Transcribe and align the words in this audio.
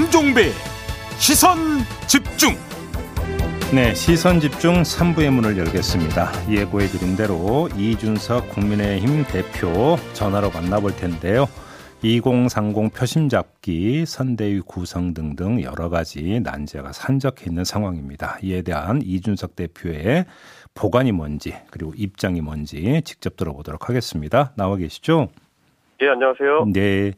김종배 0.00 0.46
시선 1.18 1.58
집중 2.08 2.52
네, 3.74 3.92
시선 3.92 4.40
집중 4.40 4.80
3부의 4.80 5.28
문을 5.30 5.58
열겠습니다. 5.58 6.30
예고해 6.48 6.86
드린 6.86 7.16
대로 7.16 7.68
이준석 7.76 8.48
국민의힘 8.48 9.24
대표 9.24 9.96
전화로 10.14 10.52
만나볼 10.52 10.96
텐데요. 10.96 11.44
2030 12.00 12.94
표심 12.94 13.28
잡기, 13.28 14.06
선대위 14.06 14.60
구성 14.60 15.12
등등 15.12 15.60
여러 15.62 15.90
가지 15.90 16.40
난제가 16.40 16.92
산적해 16.92 17.44
있는 17.48 17.64
상황입니다. 17.64 18.38
이에 18.42 18.62
대한 18.62 19.02
이준석 19.02 19.54
대표의 19.54 20.24
보관이 20.72 21.12
뭔지 21.12 21.54
그리고 21.70 21.92
입장이 21.94 22.40
뭔지 22.40 23.02
직접 23.04 23.36
들어보도록 23.36 23.90
하겠습니다. 23.90 24.52
나와 24.56 24.76
계시죠? 24.76 25.28
예, 26.00 26.08
안녕하세요. 26.08 26.64
네. 26.72 27.12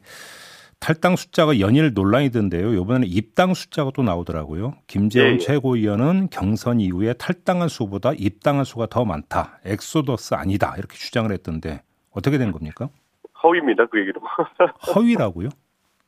탈당 0.83 1.15
숫자가 1.15 1.61
연일 1.61 1.93
논란이던데요. 1.93 2.73
이번에는 2.73 3.07
입당 3.07 3.53
숫자가 3.53 3.91
또 3.95 4.03
나오더라고요. 4.03 4.73
김재원 4.87 5.29
예, 5.29 5.33
예. 5.35 5.37
최고위원은 5.37 6.27
경선 6.29 6.81
이후에 6.81 7.13
탈당한 7.13 7.69
수보다 7.69 8.11
입당한 8.17 8.65
수가 8.65 8.87
더 8.87 9.05
많다. 9.05 9.59
엑소더스 9.63 10.33
아니다. 10.33 10.75
이렇게 10.77 10.95
주장을 10.95 11.31
했던데 11.31 11.83
어떻게 12.11 12.37
된 12.37 12.51
겁니까? 12.51 12.89
허위입니다, 13.41 13.85
그 13.85 14.01
얘기도. 14.01 14.19
허위라고요? 14.93 15.47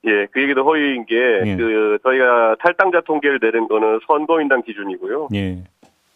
예, 0.07 0.27
그 0.31 0.41
얘기도 0.41 0.65
허위인 0.65 1.05
게, 1.05 1.15
예. 1.15 1.55
그, 1.55 1.97
저희가 2.03 2.57
탈당자 2.59 2.99
통계를 2.99 3.39
내는 3.41 3.69
거는 3.69 4.01
선거인단 4.05 4.63
기준이고요. 4.63 5.29
예. 5.35 5.63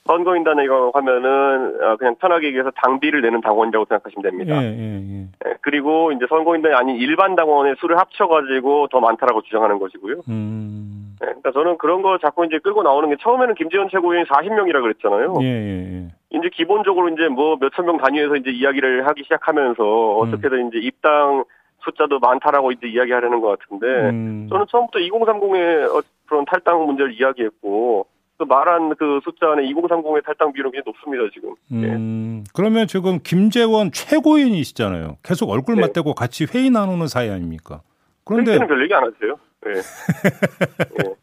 선거인단이라고 0.06 0.92
하면은, 0.94 1.78
아, 1.84 1.96
그냥 1.98 2.16
편하게 2.16 2.48
얘기해서 2.48 2.72
당비를 2.72 3.22
내는 3.22 3.42
당원이라고 3.42 3.86
생각하시면 3.86 4.24
예, 4.26 4.30
됩니다. 4.30 4.64
예, 4.64 4.68
예. 4.68 5.28
예, 5.46 5.54
그리고 5.62 6.12
이제 6.12 6.26
선거인단이 6.28 6.74
아닌 6.74 6.96
일반 6.96 7.36
당원의 7.36 7.76
수를 7.80 7.98
합쳐가지고 7.98 8.88
더 8.88 9.00
많다라고 9.00 9.42
주장하는 9.44 9.80
것이고요. 9.80 10.22
음. 10.30 11.16
예, 11.22 11.26
그러니까 11.26 11.52
저는 11.52 11.78
그런 11.78 12.02
거 12.02 12.18
자꾸 12.18 12.46
이제 12.46 12.60
끌고 12.60 12.84
나오는 12.84 13.10
게 13.10 13.18
처음에는 13.20 13.56
김재원 13.56 13.90
최고위원이 13.90 14.28
40명이라 14.28 14.82
그랬잖아요. 14.82 15.36
예, 15.42 15.46
예, 15.46 15.96
예. 15.96 16.08
이제 16.32 16.50
기본적으로 16.54 17.10
이제 17.10 17.28
뭐 17.28 17.58
몇천 17.60 17.86
명 17.86 17.98
단위에서 17.98 18.36
이제 18.36 18.52
이야기를 18.52 19.08
하기 19.08 19.24
시작하면서 19.24 20.18
어떻게든 20.18 20.68
이제 20.68 20.78
입당 20.80 21.44
숫자도 21.84 22.20
많다라고 22.20 22.72
이제 22.72 22.88
이야기하려는 22.88 23.42
것 23.42 23.58
같은데 23.58 24.10
음. 24.10 24.48
저는 24.50 24.66
처음부터 24.70 25.00
2030의 25.00 26.04
그런 26.28 26.46
탈당 26.46 26.86
문제를 26.86 27.14
이야기했고 27.20 28.06
그 28.06 28.19
말한 28.46 28.96
그 28.96 29.20
숫자 29.24 29.52
안에 29.52 29.64
2030의 29.64 30.26
탈당 30.26 30.54
비율은 30.54 30.72
굉장히 30.72 30.84
높습니다 30.86 31.24
지금. 31.34 31.56
예. 31.72 31.94
음, 31.94 32.44
그러면 32.54 32.88
지금 32.88 33.20
김재원 33.24 33.92
최고위원이시잖아요. 33.92 35.18
계속 35.24 35.50
얼굴 35.50 35.76
네. 35.76 35.82
맞대고 35.82 36.14
같이 36.14 36.46
회의 36.54 36.70
나누는 36.70 37.08
사이 37.08 37.30
아닙니까? 37.30 37.82
그런데 38.24 38.58
별 38.58 38.84
얘기 38.84 38.94
안 38.94 39.04
하세요. 39.04 39.36
예. 39.68 39.72
예. 41.06 41.16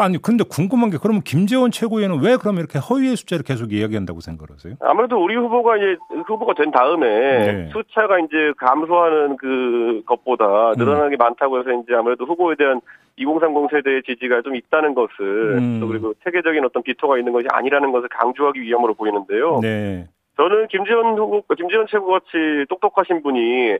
아니 0.00 0.16
근데 0.20 0.42
궁금한 0.48 0.88
게 0.88 0.96
그러면 1.00 1.20
김재원 1.22 1.70
최고위원은 1.70 2.22
왜 2.22 2.36
그럼 2.36 2.56
이렇게 2.56 2.78
허위의 2.78 3.14
숫자를 3.16 3.44
계속 3.44 3.72
이야기한다고 3.72 4.20
생각하세요? 4.20 4.76
아무래도 4.80 5.22
우리 5.22 5.36
후보가 5.36 5.76
이제 5.76 5.96
후보가 6.26 6.54
된 6.54 6.70
다음에 6.70 7.06
네. 7.06 7.70
숫자가 7.72 8.18
이제 8.20 8.52
감소하는 8.56 9.36
그 9.36 10.02
것보다 10.06 10.72
늘어나는 10.78 11.10
게 11.10 11.16
많다고 11.16 11.58
해서 11.58 11.70
이제 11.72 11.94
아무래도 11.94 12.24
후보에 12.24 12.56
대한 12.56 12.80
2030 13.22 13.70
세대의 13.70 14.02
지지가 14.04 14.42
좀 14.42 14.56
있다는 14.56 14.94
것을 14.94 15.58
음. 15.58 15.80
또 15.80 15.88
그리고 15.88 16.14
체계적인 16.24 16.64
어떤 16.64 16.82
비토가 16.82 17.18
있는 17.18 17.32
것이 17.32 17.46
아니라는 17.50 17.92
것을 17.92 18.08
강조하기 18.08 18.60
위함으로 18.60 18.94
보이는데요. 18.94 19.60
네. 19.60 20.08
저는 20.36 20.68
김재원 20.68 21.18
후보, 21.18 21.42
김재원 21.54 21.86
최고같이 21.88 22.66
똑똑하신 22.68 23.22
분이 23.22 23.78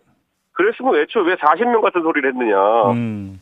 그랬으면 0.52 0.96
애초에 0.96 1.22
왜 1.24 1.34
40명 1.36 1.80
같은 1.80 2.02
소리를 2.02 2.28
했느냐. 2.28 2.90
음. 2.92 3.40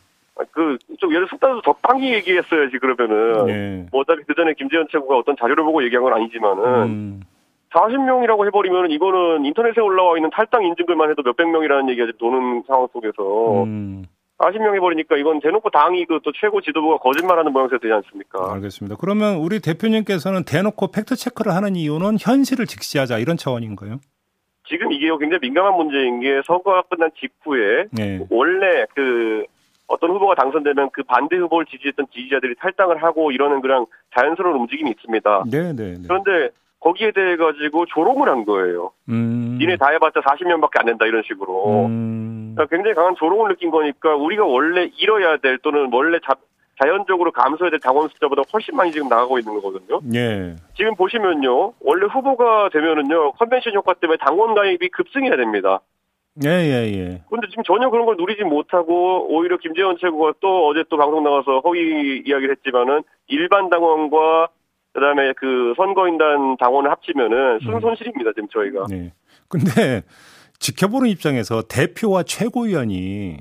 그, 0.51 0.77
좀 0.97 1.13
예를 1.13 1.27
숙다도 1.27 1.61
적당히 1.61 2.13
얘기했어야지, 2.13 2.77
그러면은. 2.79 3.45
네. 3.45 3.85
뭐 3.91 4.01
어차피 4.01 4.23
그 4.23 4.33
전에 4.33 4.53
김재원 4.53 4.87
최고가 4.89 5.17
어떤 5.17 5.35
자료를 5.37 5.63
보고 5.63 5.83
얘기한 5.83 6.03
건 6.03 6.13
아니지만은. 6.13 6.63
음. 6.83 7.21
40명이라고 7.71 8.45
해버리면 8.47 8.91
이거는 8.91 9.45
인터넷에 9.45 9.79
올라와 9.79 10.17
있는 10.17 10.29
탈당 10.31 10.65
인증글만 10.65 11.09
해도 11.09 11.21
몇백 11.23 11.49
명이라는 11.49 11.89
얘기가 11.89 12.11
도는 12.19 12.63
상황 12.67 12.87
속에서 12.91 13.63
음. 13.63 14.05
40명 14.41 14.75
해버리니까 14.75 15.17
이건 15.17 15.39
대놓고 15.39 15.69
당이 15.69 16.05
그 16.05 16.21
또 16.23 16.31
최고 16.33 16.61
지도부가 16.61 16.97
거짓말하는 16.97 17.51
모양새가 17.51 17.79
되지 17.79 17.93
않습니까? 17.93 18.53
알겠습니다. 18.53 18.95
그러면 18.99 19.37
우리 19.37 19.59
대표님께서는 19.59 20.43
대놓고 20.43 20.91
팩트 20.91 21.15
체크를 21.15 21.53
하는 21.53 21.75
이유는 21.75 22.17
현실을 22.19 22.65
직시하자 22.65 23.17
이런 23.19 23.37
차원인가요? 23.37 23.99
지금 24.67 24.91
이게 24.91 25.07
굉장히 25.19 25.39
민감한 25.41 25.75
문제인 25.75 26.19
게 26.21 26.41
선거가 26.45 26.83
끝난 26.83 27.11
직후에 27.19 27.85
네. 27.91 28.25
원래 28.29 28.85
그 28.95 29.45
어떤 29.87 30.11
후보가 30.11 30.35
당선되면 30.35 30.91
그 30.93 31.03
반대 31.03 31.35
후보를 31.35 31.65
지지했던 31.65 32.07
지지자들이 32.13 32.55
탈당을 32.55 33.03
하고 33.03 33.31
이러는 33.31 33.61
그냥 33.61 33.85
자연스러운 34.15 34.55
움직임이 34.61 34.91
있습니다. 34.91 35.43
네, 35.51 35.73
네, 35.73 35.93
네. 35.95 36.03
그런데 36.07 36.49
거기에 36.81 37.11
대해 37.11 37.37
가지고 37.37 37.85
조롱을 37.85 38.27
한 38.27 38.43
거예요. 38.43 38.91
음. 39.09 39.57
니네 39.59 39.77
다 39.77 39.89
해봤자 39.89 40.19
40명밖에 40.19 40.79
안 40.79 40.85
된다 40.87 41.05
이런 41.05 41.23
식으로. 41.23 41.85
음. 41.85 42.53
그러니까 42.55 42.75
굉장히 42.75 42.95
강한 42.95 43.15
조롱을 43.15 43.49
느낀 43.49 43.71
거니까 43.71 44.15
우리가 44.15 44.45
원래 44.45 44.91
잃어야 44.97 45.37
될 45.37 45.59
또는 45.59 45.89
원래 45.93 46.19
자, 46.25 46.35
자연적으로 46.81 47.31
감소해야 47.31 47.69
될 47.69 47.79
당원 47.79 48.09
숫자보다 48.09 48.41
훨씬 48.51 48.75
많이 48.75 48.91
지금 48.91 49.07
나가고 49.07 49.37
있는 49.37 49.53
거거든요. 49.61 50.01
예. 50.15 50.55
지금 50.75 50.95
보시면요. 50.95 51.73
원래 51.79 52.07
후보가 52.07 52.69
되면은요. 52.73 53.33
컨벤션 53.33 53.73
효과 53.75 53.93
때문에 53.93 54.17
당원 54.17 54.55
가입이 54.55 54.89
급증해야 54.89 55.37
됩니다. 55.37 55.81
예, 56.43 56.49
예, 56.49 56.91
예. 56.93 57.21
근데 57.29 57.47
지금 57.49 57.63
전혀 57.63 57.89
그런 57.89 58.05
걸 58.05 58.15
누리지 58.15 58.43
못하고 58.43 59.27
오히려 59.29 59.57
김재원 59.57 59.97
최고가 59.99 60.33
또 60.39 60.67
어제 60.67 60.83
또 60.89 60.97
방송 60.97 61.23
나가서 61.23 61.59
허위 61.59 62.23
이야기를 62.25 62.55
했지만은 62.55 63.03
일반 63.27 63.69
당원과 63.69 64.47
그다음에 64.93 65.33
그 65.37 65.73
선거인단 65.77 66.57
당원을 66.59 66.91
합치면은 66.91 67.59
순손실입니다 67.61 68.31
지금 68.35 68.47
저희가. 68.49 68.85
네. 68.89 69.13
근데 69.47 70.03
지켜보는 70.59 71.09
입장에서 71.09 71.63
대표와 71.63 72.23
최고위원이 72.23 73.37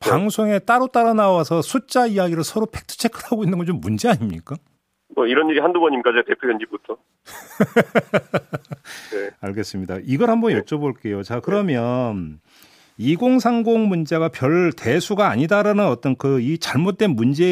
방송에 0.00 0.58
따로 0.60 0.86
따로 0.86 1.14
나와서 1.14 1.62
숫자 1.62 2.06
이야기를 2.06 2.44
서로 2.44 2.66
팩트 2.66 2.96
체크를 2.98 3.24
하고 3.32 3.44
있는 3.44 3.58
건 3.58 3.66
좀 3.66 3.80
문제 3.80 4.08
아닙니까? 4.08 4.56
뭐 5.16 5.26
이런 5.26 5.48
일이 5.48 5.60
한두 5.60 5.80
번입니까 5.80 6.10
제가 6.12 6.22
대표 6.26 6.48
현지부터. 6.50 6.96
네. 9.12 9.30
알겠습니다. 9.40 9.98
이걸 10.04 10.30
한번 10.30 10.52
여쭤볼게요. 10.52 11.22
자, 11.24 11.40
그러면 11.40 12.40
2030 12.98 13.78
문제가 13.88 14.28
별 14.28 14.72
대수가 14.72 15.28
아니다라는 15.28 15.86
어떤 15.86 16.16
그 16.16 16.40
이 16.40 16.58
잘못된 16.58 17.10
문제 17.10 17.44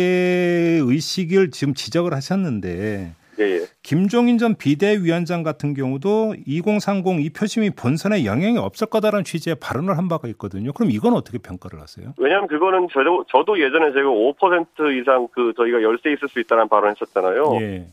의식을 0.83 1.51
지금 1.51 1.75
지적을 1.75 2.13
하셨는데 2.15 3.15
예, 3.43 3.57
예. 3.57 3.61
김종인 3.83 4.39
전 4.39 4.55
비대위원장 4.55 5.43
같은 5.43 5.75
경우도 5.75 6.37
2030 6.47 7.21
이 7.21 7.31
표심이 7.31 7.71
본선에 7.71 8.25
영향이 8.25 8.59
없을 8.59 8.87
거다라는 8.87 9.25
취지의 9.25 9.57
발언을 9.61 9.99
한 9.99 10.09
바가 10.09 10.29
있거든요. 10.29 10.73
그럼 10.73 10.91
이건 10.91 11.15
어떻게 11.15 11.39
평가를 11.39 11.81
하세요? 11.81 12.15
왜냐하면 12.19 12.49
그거는 12.49 12.89
저도, 12.93 13.25
저도 13.29 13.61
예전에 13.61 13.93
제가 13.93 14.09
5% 14.09 15.01
이상 15.01 15.29
그 15.33 15.53
저희가 15.57 15.83
열세 15.83 16.13
있을 16.13 16.29
수 16.29 16.41
있다는 16.41 16.69
발언을 16.69 16.95
했었잖아요. 16.95 17.59
예. 17.61 17.87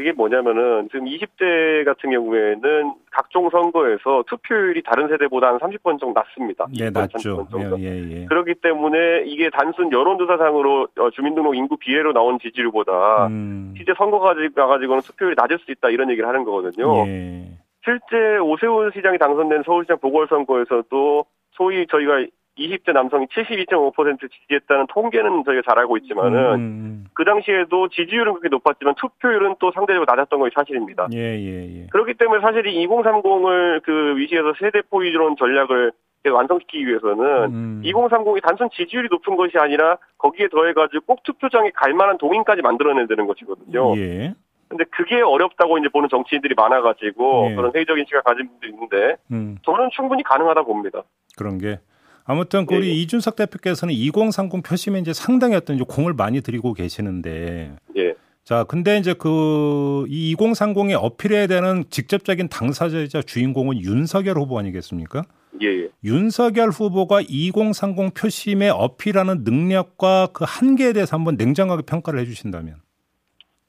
그게 0.00 0.12
뭐냐면은 0.12 0.88
지금 0.90 1.04
20대 1.04 1.84
같은 1.84 2.10
경우에는 2.10 2.94
각종 3.10 3.50
선거에서 3.50 4.24
투표율이 4.28 4.82
다른 4.82 5.08
세대보다 5.08 5.48
한 5.48 5.58
30번 5.58 6.00
정도 6.00 6.14
낮습니다. 6.14 6.66
네, 6.70 6.88
20번, 6.88 7.00
낮죠. 7.00 7.18
30번 7.18 7.50
정도. 7.50 7.80
예, 7.80 7.84
예, 7.84 8.22
예. 8.22 8.24
그렇기 8.24 8.54
때문에 8.62 9.24
이게 9.26 9.50
단순 9.50 9.92
여론조사상으로 9.92 10.88
어, 11.00 11.10
주민등록 11.10 11.54
인구 11.54 11.76
비례로 11.76 12.14
나온 12.14 12.38
지지율보다 12.38 13.26
음. 13.26 13.74
실제 13.76 13.92
선거 13.98 14.20
가지고 14.20 14.54
가가지고는 14.54 15.02
투표율이 15.02 15.34
낮을 15.36 15.58
수 15.58 15.70
있다 15.70 15.90
이런 15.90 16.10
얘기를 16.10 16.26
하는 16.26 16.44
거거든요. 16.44 17.06
예. 17.06 17.44
실제 17.84 18.38
오세훈 18.38 18.92
시장이 18.94 19.18
당선된 19.18 19.64
서울시장 19.66 19.98
보궐선거에서도 19.98 21.26
소위 21.52 21.86
저희가 21.88 22.24
20대 22.58 22.92
남성이 22.92 23.26
72.5% 23.26 24.30
지지했다는 24.30 24.86
통계는 24.88 25.44
저희가 25.44 25.62
잘 25.66 25.78
알고 25.78 25.96
있지만은 25.98 26.54
음. 26.54 27.04
그 27.14 27.24
당시에도 27.24 27.88
지지율은 27.88 28.34
그렇게 28.34 28.48
높았지만 28.48 28.94
투표율은 28.96 29.56
또 29.58 29.72
상대적으로 29.72 30.04
낮았던 30.06 30.38
것이 30.38 30.52
사실입니다. 30.54 31.08
예, 31.12 31.18
예, 31.18 31.82
예. 31.82 31.86
그렇기 31.90 32.14
때문에 32.14 32.40
사실 32.40 32.66
이 32.66 32.86
2030을 32.86 33.82
그 33.82 34.16
위시해서 34.16 34.52
세대 34.60 34.82
포위론 34.82 35.36
전략을 35.36 35.92
완성시키기 36.28 36.86
위해서는 36.86 37.24
음. 37.54 37.82
2030이 37.84 38.42
단순 38.42 38.68
지지율이 38.74 39.08
높은 39.10 39.36
것이 39.36 39.56
아니라 39.56 39.96
거기에 40.18 40.48
더해가지고 40.48 41.06
꼭 41.06 41.22
투표장에 41.22 41.70
갈 41.74 41.94
만한 41.94 42.18
동인까지 42.18 42.60
만들어내야 42.60 43.06
되는 43.06 43.26
것이거든요. 43.26 43.96
예. 43.96 44.34
근데 44.68 44.84
그게 44.90 45.20
어렵다고 45.20 45.78
이제 45.78 45.88
보는 45.88 46.08
정치인들이 46.10 46.54
많아가지고 46.54 47.48
예. 47.50 47.54
그런 47.56 47.72
회의적인 47.74 48.04
시각 48.06 48.24
가진 48.24 48.48
분도 48.48 48.66
있는데 48.68 49.16
음. 49.32 49.56
저는 49.64 49.88
충분히 49.92 50.22
가능하다 50.22 50.62
봅니다. 50.62 51.02
그런 51.36 51.58
게 51.58 51.78
아무튼 52.24 52.66
그 52.66 52.74
예, 52.74 52.78
우리 52.78 52.88
예. 52.88 52.92
이준석 52.92 53.36
대표께서는 53.36 53.94
2030 53.94 54.62
표심에 54.62 54.98
이제 55.00 55.12
상당히 55.12 55.54
어떤 55.54 55.76
이제 55.76 55.84
공을 55.88 56.14
많이 56.14 56.40
들이고 56.40 56.74
계시는데 56.74 57.76
예. 57.96 58.14
자, 58.44 58.64
근데 58.64 58.96
이제 58.96 59.14
그, 59.14 60.06
이 60.08 60.34
2030에 60.34 60.98
어필해야 61.00 61.46
되는 61.46 61.84
직접적인 61.88 62.48
당사자이자 62.48 63.22
주인공은 63.22 63.80
윤석열 63.82 64.38
후보 64.38 64.58
아니겠습니까? 64.58 65.22
예, 65.62 65.66
예. 65.66 65.88
윤석열 66.02 66.70
후보가 66.70 67.20
2030 67.28 68.14
표심에 68.14 68.70
어필하는 68.70 69.44
능력과 69.44 70.28
그 70.32 70.44
한계에 70.48 70.92
대해서 70.92 71.16
한번 71.16 71.36
냉정하게 71.36 71.82
평가를 71.86 72.18
해주신다면. 72.20 72.76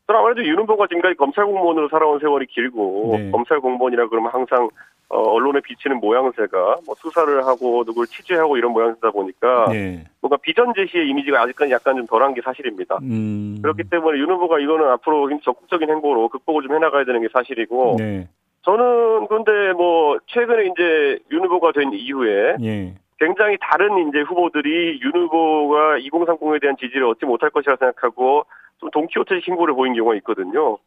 아무래도 0.07 0.43
윤 0.45 0.57
후보가 0.59 0.87
지금까지 0.87 1.15
검찰 1.15 1.45
공무원으로 1.45 1.87
살아온 1.89 2.19
세월이 2.19 2.47
길고 2.47 3.15
네. 3.17 3.31
검찰 3.31 3.59
공무원이라 3.59 4.09
그러면 4.09 4.31
항상 4.33 4.69
어, 5.11 5.19
언론에 5.19 5.59
비치는 5.59 5.99
모양새가 5.99 6.77
뭐 6.85 6.95
수사를 6.95 7.45
하고 7.45 7.83
누굴 7.83 8.07
취재하고 8.07 8.55
이런 8.55 8.71
모양새다 8.71 9.11
보니까 9.11 9.67
네. 9.69 10.05
뭔가 10.21 10.37
비전 10.37 10.73
제시의 10.73 11.09
이미지가 11.09 11.41
아직까지 11.41 11.73
약간 11.73 11.97
좀 11.97 12.07
덜한 12.07 12.33
게 12.33 12.41
사실입니다. 12.41 12.97
음. 13.01 13.59
그렇기 13.61 13.83
때문에 13.89 14.17
윤 14.19 14.31
후보가 14.31 14.59
이거는 14.59 14.87
앞으로 14.87 15.29
적극적인 15.43 15.89
행보로 15.89 16.29
극복을 16.29 16.63
좀 16.63 16.75
해나가야 16.75 17.03
되는 17.03 17.21
게 17.21 17.27
사실이고 17.33 17.97
네. 17.99 18.29
저는 18.63 19.27
근데 19.27 19.73
뭐 19.73 20.17
최근에 20.27 20.67
이제 20.67 21.19
윤 21.31 21.43
후보가 21.43 21.73
된 21.73 21.91
이후에 21.91 22.55
예. 22.61 22.93
굉장히 23.19 23.57
다른 23.59 24.07
이제 24.07 24.21
후보들이 24.21 25.01
윤 25.01 25.11
후보가 25.11 25.99
2030에 25.99 26.61
대한 26.61 26.77
지지를 26.77 27.05
얻지 27.07 27.25
못할 27.25 27.49
것이라 27.49 27.75
생각하고 27.75 28.45
좀 28.79 28.89
동키호테식 28.91 29.49
행보를 29.49 29.73
보인 29.73 29.93
경우가 29.93 30.15
있거든요. 30.17 30.77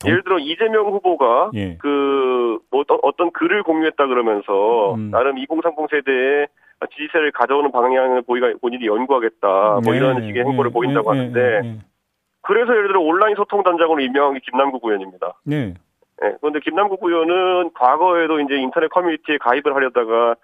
동- 0.00 0.10
예를 0.10 0.22
들어 0.24 0.38
이재명 0.38 0.86
후보가 0.86 1.50
예. 1.54 1.76
그뭐 1.78 2.84
어떤 3.02 3.30
글을 3.32 3.62
공유했다 3.62 4.06
그러면서 4.06 4.94
음. 4.94 5.10
나름 5.10 5.38
2030 5.38 5.88
세대에 5.90 6.46
지지세를 6.90 7.32
가져오는 7.32 7.70
방향을 7.72 8.22
보이가 8.22 8.52
본인이 8.60 8.86
연구하겠다 8.86 9.46
뭐 9.48 9.80
네. 9.84 9.96
이런 9.96 10.26
식의 10.26 10.44
행보를 10.44 10.70
예, 10.70 10.72
보인다고 10.72 11.14
예, 11.14 11.18
하는데 11.18 11.40
예, 11.40 11.68
예. 11.68 11.78
그래서 12.42 12.72
예를 12.72 12.88
들어 12.88 13.00
온라인 13.00 13.34
소통 13.36 13.62
단장으로 13.62 14.00
임명한 14.00 14.34
게 14.34 14.40
김남국 14.48 14.84
의원입니다. 14.84 15.34
네. 15.44 15.74
예, 16.24 16.34
그런데 16.40 16.60
김남국 16.60 17.02
의원은 17.02 17.72
과거에도 17.74 18.40
이제 18.40 18.56
인터넷 18.56 18.88
커뮤니티에 18.88 19.38
가입을 19.38 19.74
하려다가 19.74 20.34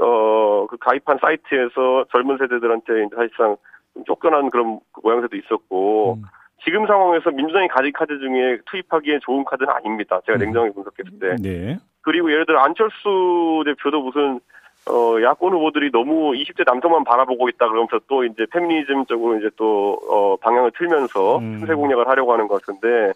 어 0.00 0.66
그 0.70 0.76
가입한 0.78 1.18
사이트에서 1.20 2.04
젊은 2.12 2.38
세대들한테 2.38 3.08
사실상 3.14 3.56
좀 3.94 4.04
쫓겨난 4.04 4.48
그런 4.48 4.78
모양새도 5.02 5.36
있었고 5.36 6.14
음. 6.14 6.22
지금 6.64 6.86
상황에서 6.86 7.30
민주당이 7.30 7.68
가진 7.68 7.92
카드 7.92 8.18
중에 8.18 8.58
투입하기에 8.66 9.20
좋은 9.22 9.44
카드는 9.44 9.70
아닙니다. 9.70 10.20
제가 10.26 10.38
음. 10.38 10.40
냉정하게 10.40 10.72
분석했을 10.72 11.18
때. 11.18 11.36
네. 11.42 11.78
그리고 12.02 12.30
예를 12.30 12.46
들어 12.46 12.60
안철수 12.60 13.62
대표도 13.64 14.02
무슨 14.02 14.40
어 14.88 15.22
야권 15.22 15.52
후보들이 15.52 15.92
너무 15.92 16.32
20대 16.32 16.64
남성만 16.66 17.04
바라보고 17.04 17.48
있다 17.50 17.68
그러면서 17.68 18.00
또 18.08 18.24
이제 18.24 18.46
페미니즘 18.50 19.06
쪽으로 19.06 19.38
이제 19.38 19.48
또어 19.56 20.36
방향을 20.36 20.72
틀면서 20.76 21.38
음. 21.38 21.60
추세 21.60 21.74
공략을 21.74 22.08
하려고 22.08 22.32
하는 22.32 22.48
것 22.48 22.60
같은데 22.60 23.12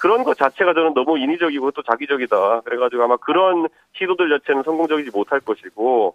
그런 0.00 0.24
것 0.24 0.36
자체가 0.36 0.72
저는 0.72 0.94
너무 0.94 1.18
인위적이고 1.18 1.70
또 1.72 1.82
자기적이다. 1.82 2.62
그래가지고 2.62 3.02
아마 3.02 3.16
그런 3.16 3.68
시도들 3.98 4.30
자체는 4.30 4.62
성공적이지 4.62 5.10
못할 5.12 5.40
것이고 5.40 6.14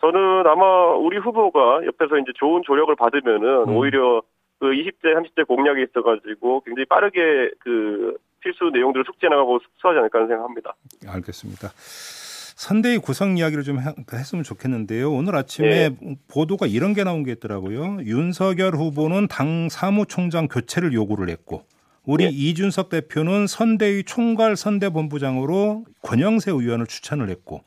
저는 0.00 0.46
아마 0.46 0.94
우리 0.94 1.18
후보가 1.18 1.86
옆에서 1.86 2.18
이제 2.18 2.32
좋은 2.34 2.62
조력을 2.64 2.94
받으면은 2.96 3.68
음. 3.68 3.76
오히려 3.76 4.22
그 4.62 4.66
20대, 4.68 5.12
30대 5.16 5.44
공략에 5.48 5.82
있어가지고 5.82 6.60
굉장히 6.64 6.84
빠르게 6.86 7.18
그 7.58 8.16
필수 8.38 8.70
내용들을 8.72 9.04
숙지해 9.06 9.28
나가고 9.28 9.58
수하지 9.80 9.98
않을까 9.98 10.18
하는 10.20 10.28
생각합니다. 10.28 10.76
알겠습니다. 11.04 11.72
선대위 11.74 12.98
구성 12.98 13.36
이야기를 13.36 13.64
좀 13.64 13.80
해- 13.80 13.92
했으면 14.12 14.44
좋겠는데요. 14.44 15.10
오늘 15.10 15.34
아침에 15.34 15.88
네. 15.88 16.16
보도가 16.28 16.68
이런 16.68 16.94
게 16.94 17.02
나온 17.02 17.24
게 17.24 17.32
있더라고요. 17.32 17.98
윤석열 18.04 18.74
후보는 18.76 19.26
당 19.26 19.68
사무총장 19.68 20.46
교체를 20.46 20.92
요구를 20.92 21.28
했고 21.28 21.64
우리 22.04 22.26
네. 22.26 22.30
이준석 22.30 22.88
대표는 22.88 23.48
선대위 23.48 24.04
총괄 24.04 24.54
선대본부장으로 24.54 25.86
권영세 26.02 26.52
의원을 26.52 26.86
추천을 26.86 27.30
했고 27.30 27.64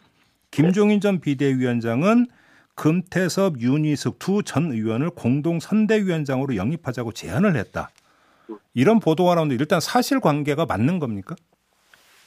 김종인 0.50 1.02
전 1.02 1.20
비대위원장은 1.20 2.28
금태섭, 2.76 3.60
윤희숙 3.60 4.20
두 4.20 4.44
전 4.44 4.72
의원을 4.72 5.10
공동 5.12 5.60
선대위원장으로 5.60 6.56
영입하자고 6.56 7.12
제안을 7.14 7.56
했다. 7.56 7.90
이런 8.74 9.00
보도가 9.00 9.36
나오는데 9.36 9.56
일단 9.60 9.80
사실관계가 9.80 10.66
맞는 10.66 11.00
겁니까? 11.00 11.36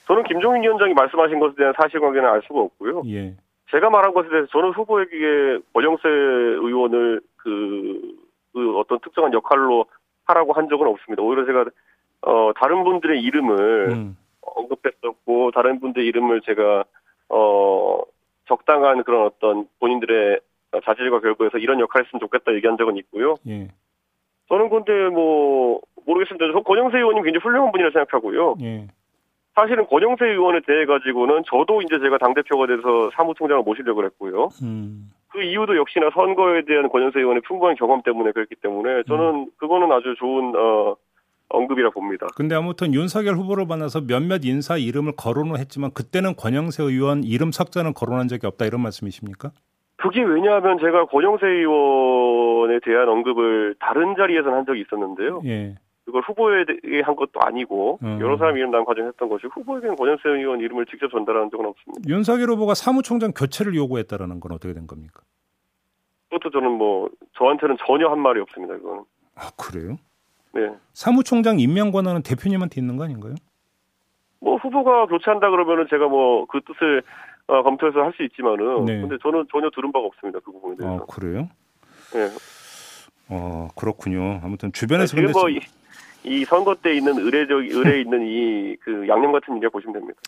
저는 0.06 0.24
김종인 0.24 0.62
위원장이 0.62 0.94
말씀하신 0.94 1.38
것에 1.38 1.54
대한 1.56 1.74
사실관계는 1.80 2.28
알 2.28 2.42
수가 2.46 2.60
없고요. 2.60 3.02
예. 3.06 3.36
제가 3.70 3.90
말한 3.90 4.14
것에 4.14 4.28
대해서 4.30 4.48
저는 4.50 4.70
후보에게 4.72 5.58
권영세 5.74 6.08
의원을 6.08 7.20
그, 7.36 8.16
그 8.54 8.78
어떤 8.78 8.98
특정한 9.00 9.32
역할로 9.34 9.84
하라고 10.24 10.54
한 10.54 10.68
적은 10.70 10.86
없습니다. 10.88 11.22
오히려 11.22 11.44
제가 11.44 11.66
어 12.22 12.52
다른 12.56 12.82
분들의 12.84 13.22
이름을 13.22 13.88
음. 13.90 14.16
언급했었고 14.40 15.50
다른 15.52 15.78
분들의 15.80 16.06
이름을 16.08 16.40
제가 16.40 16.84
어 17.28 17.87
적당한 18.48 19.04
그런 19.04 19.26
어떤 19.26 19.66
본인들의 19.78 20.40
자질과 20.84 21.20
결부에서 21.20 21.58
이런 21.58 21.80
역할을 21.80 22.06
했으면 22.06 22.20
좋겠다 22.20 22.54
얘기한 22.54 22.76
적은 22.76 22.96
있고요. 22.96 23.34
예. 23.46 23.68
저는 24.48 24.70
근데 24.70 25.08
뭐 25.08 25.80
모르겠습니다. 26.06 26.52
저 26.52 26.60
권영세 26.60 26.98
의원님 26.98 27.22
굉장히 27.22 27.42
훌륭한 27.42 27.70
분이라 27.70 27.90
생각하고요. 27.90 28.56
예. 28.62 28.88
사실은 29.54 29.86
권영세 29.86 30.26
의원에 30.26 30.60
대해 30.66 30.86
가지고는 30.86 31.42
저도 31.46 31.82
이제 31.82 31.98
제가 31.98 32.18
당 32.18 32.32
대표가 32.34 32.66
돼서 32.66 33.10
사무총장을 33.14 33.62
모시려고 33.62 34.04
했고요. 34.04 34.48
음. 34.62 35.10
그 35.30 35.42
이유도 35.42 35.76
역시나 35.76 36.10
선거에 36.14 36.62
대한 36.62 36.88
권영세 36.88 37.18
의원의 37.18 37.42
풍부한 37.42 37.76
경험 37.76 38.02
때문에 38.02 38.32
그랬기 38.32 38.54
때문에 38.56 39.02
저는 39.04 39.50
그거는 39.58 39.92
아주 39.92 40.14
좋은 40.18 40.54
어 40.56 40.96
언급이라 41.50 41.90
봅니다. 41.90 42.26
근데 42.36 42.54
아무튼 42.54 42.92
윤석열 42.94 43.34
후보를 43.36 43.66
만나서 43.66 44.02
몇몇 44.02 44.44
인사 44.44 44.76
이름을 44.76 45.12
거론을 45.16 45.58
했지만 45.58 45.90
그때는 45.92 46.36
권영세 46.36 46.82
의원 46.82 47.24
이름 47.24 47.52
석자는 47.52 47.94
거론한 47.94 48.28
적이 48.28 48.46
없다 48.46 48.66
이런 48.66 48.82
말씀이십니까? 48.82 49.50
그게 49.96 50.22
왜냐하면 50.22 50.78
제가 50.78 51.06
권영세 51.06 51.46
의원에 51.46 52.78
대한 52.84 53.08
언급을 53.08 53.74
다른 53.80 54.14
자리에서는 54.16 54.56
한 54.56 54.66
적이 54.66 54.82
있었는데요. 54.82 55.42
예. 55.46 55.74
그걸 56.04 56.22
후보에게 56.22 57.00
한 57.02 57.16
것도 57.16 57.40
아니고 57.40 57.98
음. 58.02 58.18
여러 58.20 58.38
사람 58.38 58.56
이름 58.56 58.70
난 58.70 58.84
과정에 58.84 59.08
했던 59.08 59.28
것이 59.28 59.46
후보에게는 59.46 59.96
권영세 59.96 60.28
의원 60.28 60.60
이름을 60.60 60.86
직접 60.86 61.10
전달한 61.10 61.50
적은 61.50 61.66
없습니다. 61.66 62.08
윤석열 62.08 62.50
후보가 62.50 62.74
사무총장 62.74 63.32
교체를 63.32 63.74
요구했다라는 63.74 64.40
건 64.40 64.52
어떻게 64.52 64.72
된 64.72 64.86
겁니까? 64.86 65.20
그것도 66.30 66.50
저는 66.50 66.72
뭐 66.72 67.10
저한테는 67.36 67.76
전혀 67.86 68.08
한 68.08 68.20
말이 68.20 68.40
없습니다. 68.40 68.76
그거는. 68.76 69.04
아 69.34 69.50
그래요? 69.56 69.98
네. 70.54 70.70
사무총장 70.92 71.60
임명 71.60 71.90
권한은 71.90 72.22
대표님한테 72.22 72.80
있는 72.80 72.96
거 72.96 73.04
아닌가요? 73.04 73.34
뭐 74.40 74.56
후보가 74.56 75.06
교체한다 75.06 75.50
그러면은 75.50 75.86
제가 75.90 76.08
뭐 76.08 76.46
그 76.46 76.60
뜻을 76.66 77.02
어, 77.48 77.62
검토해서 77.62 78.00
할 78.00 78.12
수 78.16 78.22
있지만은 78.24 78.84
네. 78.84 79.00
근데 79.00 79.16
저는 79.22 79.46
전혀 79.50 79.68
들은 79.74 79.90
바가 79.92 80.06
없습니다 80.06 80.38
그 80.44 80.52
부분에 80.52 80.76
대해서. 80.76 80.94
어 81.02 81.06
그래요? 81.06 81.48
네. 82.12 82.28
어 83.30 83.68
그렇군요. 83.76 84.40
아무튼 84.42 84.72
주변에서 84.72 85.08
지금 85.16 85.24
근데 85.26 85.38
뭐 85.38 85.48
이, 85.50 85.60
이 86.24 86.44
선거 86.44 86.74
때 86.74 86.94
있는 86.96 87.18
의례적 87.18 87.58
의례에 87.64 88.00
있는 88.00 88.26
이 88.26 88.76
그 88.80 89.06
양념 89.08 89.32
같은 89.32 89.56
일이라 89.56 89.70
보시면 89.70 89.92
됩니다. 89.94 90.20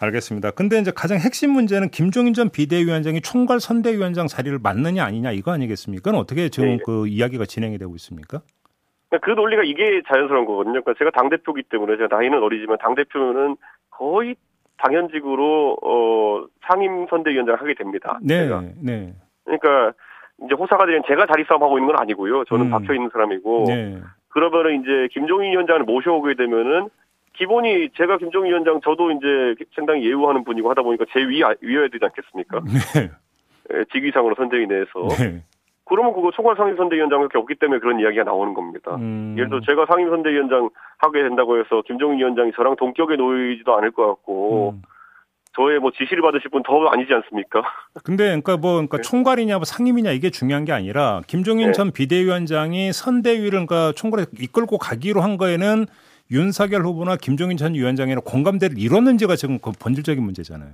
알겠습니다. 0.00 0.52
근데 0.52 0.78
이제 0.78 0.92
가장 0.94 1.18
핵심 1.18 1.50
문제는 1.52 1.90
김종인 1.90 2.32
전 2.32 2.48
비대위원장이 2.50 3.20
총괄 3.20 3.58
선대위원장 3.60 4.28
자리를 4.28 4.56
맡느냐 4.62 5.04
아니냐 5.04 5.32
이거 5.32 5.50
아니겠습니까? 5.52 6.12
어떻게 6.12 6.48
지금 6.48 6.76
네. 6.76 6.78
그 6.84 7.08
이야기가 7.08 7.44
진행이 7.46 7.78
되고 7.78 7.94
있습니까? 7.96 8.40
그러니까 9.08 9.24
그 9.24 9.30
논리가 9.30 9.62
이게 9.64 10.02
자연스러운 10.06 10.44
거거든요. 10.44 10.82
그러니까 10.82 10.94
제가 10.98 11.10
당 11.10 11.28
대표기 11.28 11.64
때문에 11.64 11.96
제가 11.96 12.14
나이는 12.14 12.42
어리지만 12.42 12.78
당 12.78 12.94
대표는 12.94 13.56
거의 13.90 14.36
당연직으로 14.78 15.76
어 15.82 16.46
상임 16.66 17.06
선대위원장을 17.08 17.60
하게 17.60 17.74
됩니다. 17.74 18.18
네, 18.22 18.44
제가. 18.44 18.62
네, 18.82 19.14
그러니까 19.44 19.92
이제 20.44 20.54
호사가 20.54 20.86
되는 20.86 21.02
제가 21.06 21.26
자리 21.26 21.44
싸움 21.44 21.62
하고 21.62 21.78
있는 21.78 21.92
건 21.92 22.00
아니고요. 22.00 22.44
저는 22.44 22.66
음. 22.66 22.70
박혀 22.70 22.94
있는 22.94 23.10
사람이고 23.12 23.64
네. 23.66 23.98
그러면은 24.28 24.82
이제 24.82 25.08
김종인 25.12 25.50
위원장을 25.52 25.82
모셔오게 25.82 26.34
되면은 26.34 26.90
기본이 27.32 27.88
제가 27.96 28.18
김종인 28.18 28.50
위원장 28.50 28.80
저도 28.82 29.10
이제 29.12 29.64
상당히 29.74 30.04
예우하는 30.04 30.44
분이고 30.44 30.70
하다 30.70 30.82
보니까 30.82 31.06
제 31.12 31.20
위, 31.20 31.42
위여야 31.60 31.88
되지 31.88 32.04
않겠습니까? 32.04 32.60
네, 32.60 33.10
예, 33.72 33.84
직위상으로 33.92 34.34
선대위 34.36 34.66
내에서. 34.66 35.08
네. 35.18 35.42
그러면 35.88 36.12
그거 36.12 36.30
총괄 36.30 36.56
상임선대위원장밖에 36.56 37.38
없기 37.38 37.54
때문에 37.56 37.80
그런 37.80 38.00
이야기가 38.00 38.24
나오는 38.24 38.54
겁니다. 38.54 38.96
음, 38.96 39.34
예를 39.36 39.48
들어 39.48 39.60
제가 39.60 39.86
상임선대위원장 39.86 40.70
하게 40.98 41.22
된다고 41.22 41.58
해서 41.58 41.82
김종인 41.86 42.18
위원장이 42.18 42.52
저랑 42.54 42.76
동격에 42.76 43.16
놓이지도 43.16 43.74
않을 43.76 43.92
것 43.92 44.06
같고 44.06 44.74
음. 44.76 44.82
저의 45.56 45.80
뭐 45.80 45.90
지시를 45.90 46.22
받으실 46.22 46.50
분 46.50 46.62
더 46.62 46.86
아니지 46.86 47.12
않습니까? 47.14 47.62
근데 48.04 48.24
그러니까 48.26 48.56
뭐 48.56 48.74
그러니까 48.74 48.98
네. 48.98 49.02
총괄이냐 49.02 49.56
뭐 49.56 49.64
상임이냐 49.64 50.12
이게 50.12 50.30
중요한 50.30 50.64
게 50.64 50.72
아니라 50.72 51.22
김종인 51.26 51.68
네. 51.68 51.72
전 51.72 51.90
비대위원장이 51.90 52.92
선대위를 52.92 53.66
그러니까 53.66 53.92
총괄에 53.92 54.26
이끌고 54.38 54.78
가기로 54.78 55.20
한 55.20 55.36
거에는 55.36 55.86
윤석열 56.30 56.82
후보나 56.82 57.16
김종인 57.16 57.56
전 57.56 57.74
위원장이랑 57.74 58.22
공감대를 58.24 58.78
이뤘는지가 58.78 59.36
지금 59.36 59.58
그 59.58 59.72
본질적인 59.72 60.22
문제잖아요. 60.22 60.72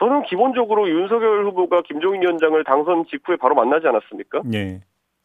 저는 0.00 0.22
기본적으로 0.22 0.88
윤석열 0.88 1.44
후보가 1.44 1.82
김종인 1.82 2.22
위원장을 2.22 2.64
당선 2.64 3.04
직후에 3.04 3.36
바로 3.36 3.54
만나지 3.54 3.86
않았습니까? 3.86 4.40
예. 4.54 4.80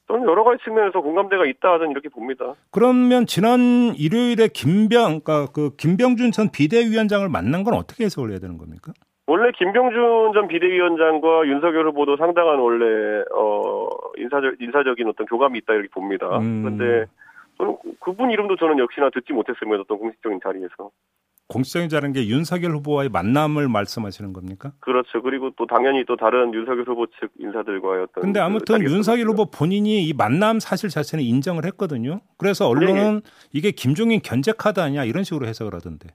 저는 0.07 0.27
여러 0.27 0.43
가지 0.43 0.61
측면에서 0.65 0.99
공감대가 1.01 1.45
있다 1.45 1.73
하전 1.73 1.91
이렇게 1.91 2.09
봅니다. 2.09 2.53
그러면 2.71 3.25
지난 3.25 3.95
일요일에 3.95 4.49
김병 4.53 5.21
그러니까 5.21 5.47
그 5.51 5.75
김병준 5.77 6.31
전 6.31 6.51
비대위원장을 6.51 7.27
만난 7.29 7.63
건 7.63 7.73
어떻게 7.73 8.03
해석을 8.03 8.31
해야 8.31 8.39
되는 8.39 8.57
겁니까? 8.57 8.91
원래 9.27 9.51
김병준 9.57 10.33
전 10.33 10.47
비대위원장과 10.47 11.47
윤석열 11.47 11.87
후보도 11.87 12.17
상당한 12.17 12.59
원래 12.59 13.23
어 13.33 13.87
인사적 14.17 14.55
인사적인 14.59 15.07
어떤 15.07 15.25
교감이 15.25 15.57
있다 15.59 15.73
이렇게 15.73 15.87
봅니다. 15.89 16.37
음. 16.37 16.61
그런데 16.61 17.09
저는 17.57 17.77
그분 18.01 18.29
이름도 18.29 18.57
저는 18.57 18.77
역시나 18.77 19.09
듣지 19.09 19.31
못했습니다. 19.33 19.81
어떤 19.81 19.97
공식적인 19.97 20.41
자리에서. 20.43 20.91
공식적인 21.47 21.89
자는 21.89 22.11
게 22.11 22.27
윤석열 22.27 22.71
후보와의 22.71 23.09
만남을 23.09 23.67
말씀하시는 23.67 24.33
겁니까? 24.33 24.71
그렇죠. 24.79 25.21
그리고 25.21 25.51
또 25.57 25.67
당연히 25.67 26.03
또 26.05 26.15
다른 26.15 26.53
윤석열 26.53 26.85
후보 26.87 27.05
측 27.05 27.31
인사들과의 27.37 28.03
어떤. 28.03 28.21
근데 28.23 28.39
그 28.39 28.43
아무튼 28.43 28.75
자리에서 28.75 28.95
윤석열 28.95 29.25
그렇죠. 29.25 29.43
후보 29.43 29.51
본인이 29.51 30.03
이 30.03 30.13
만남 30.13 30.59
사실 30.59 30.89
자체는 30.89 31.23
인정을 31.23 31.65
했거든요. 31.65 32.21
그래서 32.37 32.67
언론은 32.67 33.21
이게 33.53 33.71
김종인 33.71 34.21
견제 34.23 34.53
카드 34.57 34.79
아니야 34.79 35.03
이런 35.03 35.23
식으로 35.23 35.45
해석을 35.45 35.75
하던데. 35.75 36.09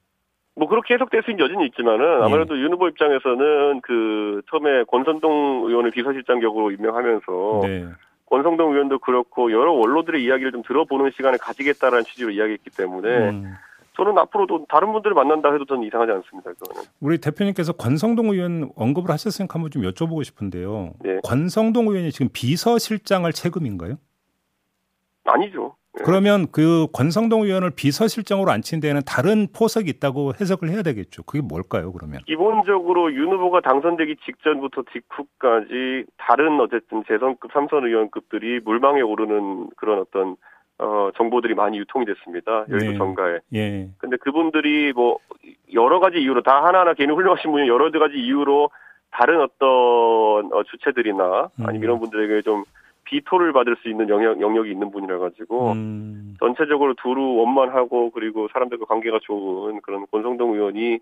뭐 0.57 0.69
그렇게 0.69 0.95
해석될 0.95 1.23
수 1.23 1.31
있는 1.31 1.45
여지는 1.45 1.65
있지만은 1.67 2.23
아무래도 2.23 2.59
윤 2.59 2.73
후보 2.73 2.89
입장에서는 2.89 3.81
그 3.83 4.43
처음에 4.51 4.85
권선동 4.89 5.69
의원을 5.69 5.93
비서실장 5.93 6.41
격으로 6.41 6.73
임명하면서 6.73 7.61
네. 7.63 7.87
권성동 8.27 8.73
의원도 8.73 8.99
그렇고 8.99 9.53
여러 9.53 9.73
원로들의 9.73 10.23
이야기를 10.23 10.53
좀 10.53 10.63
들어보는 10.63 11.13
시간을 11.17 11.39
가지겠다라는 11.39 12.05
취지로 12.05 12.31
이야기했기 12.31 12.71
때문에 12.77 13.09
음. 13.31 13.55
저는 14.01 14.17
앞으로도 14.17 14.65
다른 14.71 14.93
분들을 14.93 15.15
만난다 15.15 15.53
해도 15.53 15.67
저는 15.67 15.83
이상하지 15.83 16.13
않습니다. 16.13 16.53
그거는. 16.55 16.89
우리 17.01 17.19
대표님께서 17.19 17.75
권성동 17.75 18.31
의원 18.31 18.71
언급을 18.75 19.11
하셨으니까 19.11 19.55
한번 19.55 19.71
좀 19.71 19.83
여쭤보고 19.83 20.25
싶은데요. 20.25 20.95
네. 21.01 21.19
권성동 21.23 21.89
의원이 21.89 22.11
지금 22.11 22.31
비서실장을 22.33 23.31
체금인가요? 23.31 23.97
아니죠. 25.25 25.77
예. 25.99 26.05
그러면 26.05 26.47
그 26.51 26.87
권성동 26.95 27.43
의원을 27.43 27.73
비서실장으로 27.77 28.51
앉힌 28.51 28.81
데에는 28.81 29.03
다른 29.07 29.49
포석이 29.53 29.91
있다고 29.91 30.33
해석을 30.41 30.71
해야 30.71 30.83
되겠죠. 30.83 31.25
그게 31.25 31.43
뭘까요, 31.43 31.93
그러면? 31.93 32.21
기본적으로 32.27 33.13
윤 33.13 33.31
후보가 33.33 33.61
당선되기 33.61 34.17
직전부터 34.25 34.85
직후까지 34.93 36.07
다른 36.17 36.59
어쨌든 36.61 37.05
재선급 37.07 37.53
삼선 37.53 37.85
의원급들이 37.85 38.61
물망에 38.61 39.03
오르는 39.03 39.69
그런 39.77 39.99
어떤 39.99 40.37
어 40.81 41.11
정보들이 41.17 41.55
많이 41.55 41.79
유통이 41.79 42.07
됐습니다. 42.07 42.65
여의도 42.71 42.93
네. 42.93 42.97
정가에. 42.97 43.39
예. 43.55 43.89
근데 43.99 44.17
그분들이 44.17 44.93
뭐 44.95 45.19
여러 45.75 46.01
가지 46.01 46.19
이유로 46.19 46.43
다 46.43 46.65
하나하나 46.65 46.95
개인이 46.95 47.13
훌륭하신 47.13 47.53
분이 47.53 47.69
여러 47.69 47.91
가지 47.91 48.17
이유로 48.17 48.71
다른 49.11 49.41
어떤 49.43 49.69
어, 50.53 50.63
주체들이나 50.71 51.51
아니면 51.59 51.77
음. 51.77 51.83
이런 51.83 52.01
분들에게 52.01 52.43
좀 52.43 52.65
비토를 53.05 53.53
받을 53.53 53.77
수 53.83 53.89
있는 53.89 54.09
영역, 54.09 54.41
영역이 54.41 54.71
있는 54.71 54.91
분이라 54.91 55.19
가지고 55.19 55.73
음, 55.73 56.37
전체적으로 56.39 56.95
두루 56.95 57.35
원만하고 57.37 58.11
그리고 58.11 58.49
사람들과 58.53 58.87
관계가 58.87 59.19
좋은 59.23 59.81
그런 59.83 60.07
권성동 60.11 60.55
의원이 60.55 61.01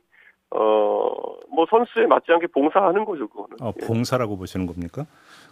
어뭐 0.51 1.67
선수에 1.69 2.07
맞지 2.07 2.33
않게 2.33 2.47
봉사하는 2.49 3.05
거죠 3.05 3.29
그거는. 3.29 3.57
어, 3.61 3.73
예. 3.81 3.87
봉사라고 3.87 4.39
보시는 4.39 4.67
겁니까? 4.67 5.05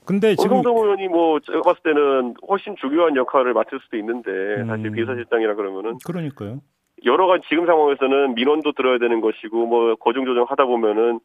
근데 0.07 0.37
지금 0.37 0.63
권성동 0.63 0.85
의원이 0.85 1.09
뭐 1.09 1.41
제가 1.41 1.61
봤을 1.63 1.83
때는 1.83 2.35
훨씬 2.49 2.77
중요한 2.77 3.17
역할을 3.17 3.53
맡을 3.53 3.81
수도 3.81 3.97
있는데 3.99 4.31
음. 4.31 4.67
사실 4.67 4.91
비서실장이라 4.93 5.55
그러면은 5.57 5.99
그러니까요. 6.07 6.61
여러 7.05 7.27
가지 7.27 7.45
지금 7.49 7.67
상황에서는 7.67 8.35
민원도 8.35 8.73
들어야 8.73 8.99
되는 8.99 9.21
것이고 9.21 9.67
뭐 9.67 9.95
거중 9.97 10.25
조정하다 10.25 10.65
보면은 10.65 11.21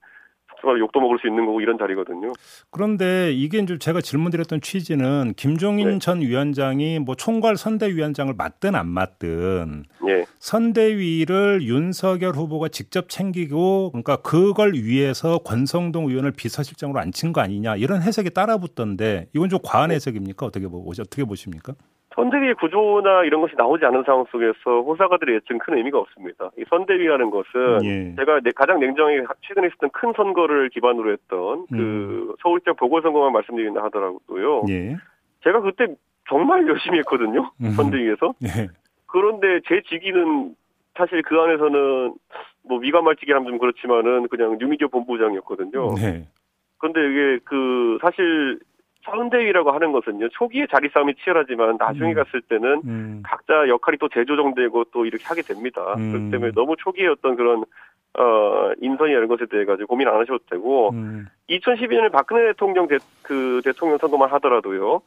정말 0.62 0.80
욕도 0.80 1.00
먹을 1.00 1.18
수 1.20 1.28
있는 1.28 1.46
거고 1.46 1.60
이런 1.62 1.78
자리거든요. 1.78 2.32
그런데 2.70 3.34
이게 3.34 3.60
이제 3.60 3.78
제가 3.78 4.02
질문드렸던 4.02 4.62
취지는 4.62 5.34
김종인 5.36 5.90
네. 5.90 6.00
전 6.00 6.22
위원장이 6.22 7.00
뭐 7.00 7.16
총괄 7.16 7.58
선대위원장을 7.58 8.34
맡든 8.34 8.76
안 8.76 8.88
맡든 8.88 9.84
예. 10.08 10.26
선대위를 10.40 11.64
윤석열 11.64 12.34
후보가 12.34 12.70
직접 12.70 13.10
챙기고 13.10 13.92
그러니까 13.92 14.18
그걸 14.18 14.74
위해서 14.74 15.40
권성동 15.40 16.10
의원을 16.10 16.32
비서실장으로 16.32 17.00
앉힌 17.00 17.34
거 17.34 17.42
아니냐 17.42 17.76
이런 17.76 18.02
해석이 18.02 18.30
따라붙던데 18.32 19.28
이건 19.36 19.50
좀 19.50 19.60
과한 19.64 19.90
네. 19.90 19.96
해석입니까? 19.96 20.46
어떻게 20.46 20.68
보 20.68 20.86
어떻게 20.88 21.24
보십니까? 21.24 21.74
선대위의 22.16 22.56
구조나 22.56 23.24
이런 23.24 23.40
것이 23.42 23.54
나오지 23.58 23.86
않은 23.86 24.04
상황 24.04 24.26
속에서 24.32 24.82
호사가들의 24.82 25.36
예측은 25.36 25.60
큰 25.60 25.78
의미가 25.78 25.98
없습니다. 26.00 26.50
이 26.58 26.64
선대위라는 26.70 27.30
것은 27.30 27.84
예. 27.86 28.16
제가 28.16 28.42
내- 28.42 28.52
가장 28.54 28.80
냉정하게 28.80 29.24
최근에 29.48 29.68
있었던 29.68 29.90
큰 29.94 30.12
선거를 30.18 30.70
기반으로 30.70 31.12
했던 31.14 31.66
음. 31.72 31.78
그 31.78 32.36
서울시장 32.42 32.76
보궐선거만 32.76 33.32
말씀드린다 33.32 33.82
하더라도요. 33.86 34.64
예. 34.70 34.98
제가 35.44 35.62
그때 35.62 35.88
정말 36.28 36.68
열심히 36.68 36.98
했거든요. 37.00 37.50
음. 37.62 37.72
선대위에서. 37.72 38.34
예. 38.44 38.68
그런데 39.08 39.62
제 39.68 39.82
직위는 39.90 40.56
사실 40.96 41.22
그 41.22 41.40
안에서는 41.40 42.14
뭐 42.68 42.80
미가말찌기 42.80 43.32
하면 43.32 43.48
좀 43.48 43.58
그렇지만은 43.58 44.28
그냥 44.28 44.58
뉴미디어 44.60 44.90
본부장이었거든요. 44.90 45.96
네. 45.96 46.28
그런데 46.78 47.00
이게 47.10 47.40
그 47.46 47.98
사실 48.02 48.60
선대위라고 49.06 49.72
하는 49.72 49.92
것은요 49.92 50.30
초기에 50.30 50.68
자리 50.72 50.90
싸움이 50.90 51.16
치열하지만 51.16 51.78
나중에 51.78 52.14
음. 52.14 52.16
갔을 52.16 52.42
때는 52.42 52.82
음. 52.86 53.24
각자 53.26 53.68
역할이 53.68 53.98
또 53.98 54.10
재조정되고 54.10 54.86
또 54.92 55.06
이렇게 55.06 55.24
하게 55.26 55.42
됩니다. 55.42 55.96
음. 55.98 56.12
그렇기 56.12 56.32
때문에 56.32 56.52
너무 56.54 56.76
초기에 56.78 57.08
어떤 57.08 57.36
그런 57.36 57.64
어 58.18 58.72
인선이나 58.82 59.18
이런 59.18 59.28
것에 59.28 59.46
대해 59.46 59.66
가지고 59.66 59.88
고민 59.88 60.08
안 60.08 60.16
하셔도 60.16 60.40
되고 60.50 60.92
음. 60.92 61.28
2012년에 61.50 62.12
박근혜 62.12 62.48
대통령 62.48 62.88
대, 62.88 62.98
그 63.24 63.62
대통령 63.64 63.98
선거만 63.98 64.30
하더라도요. 64.30 65.02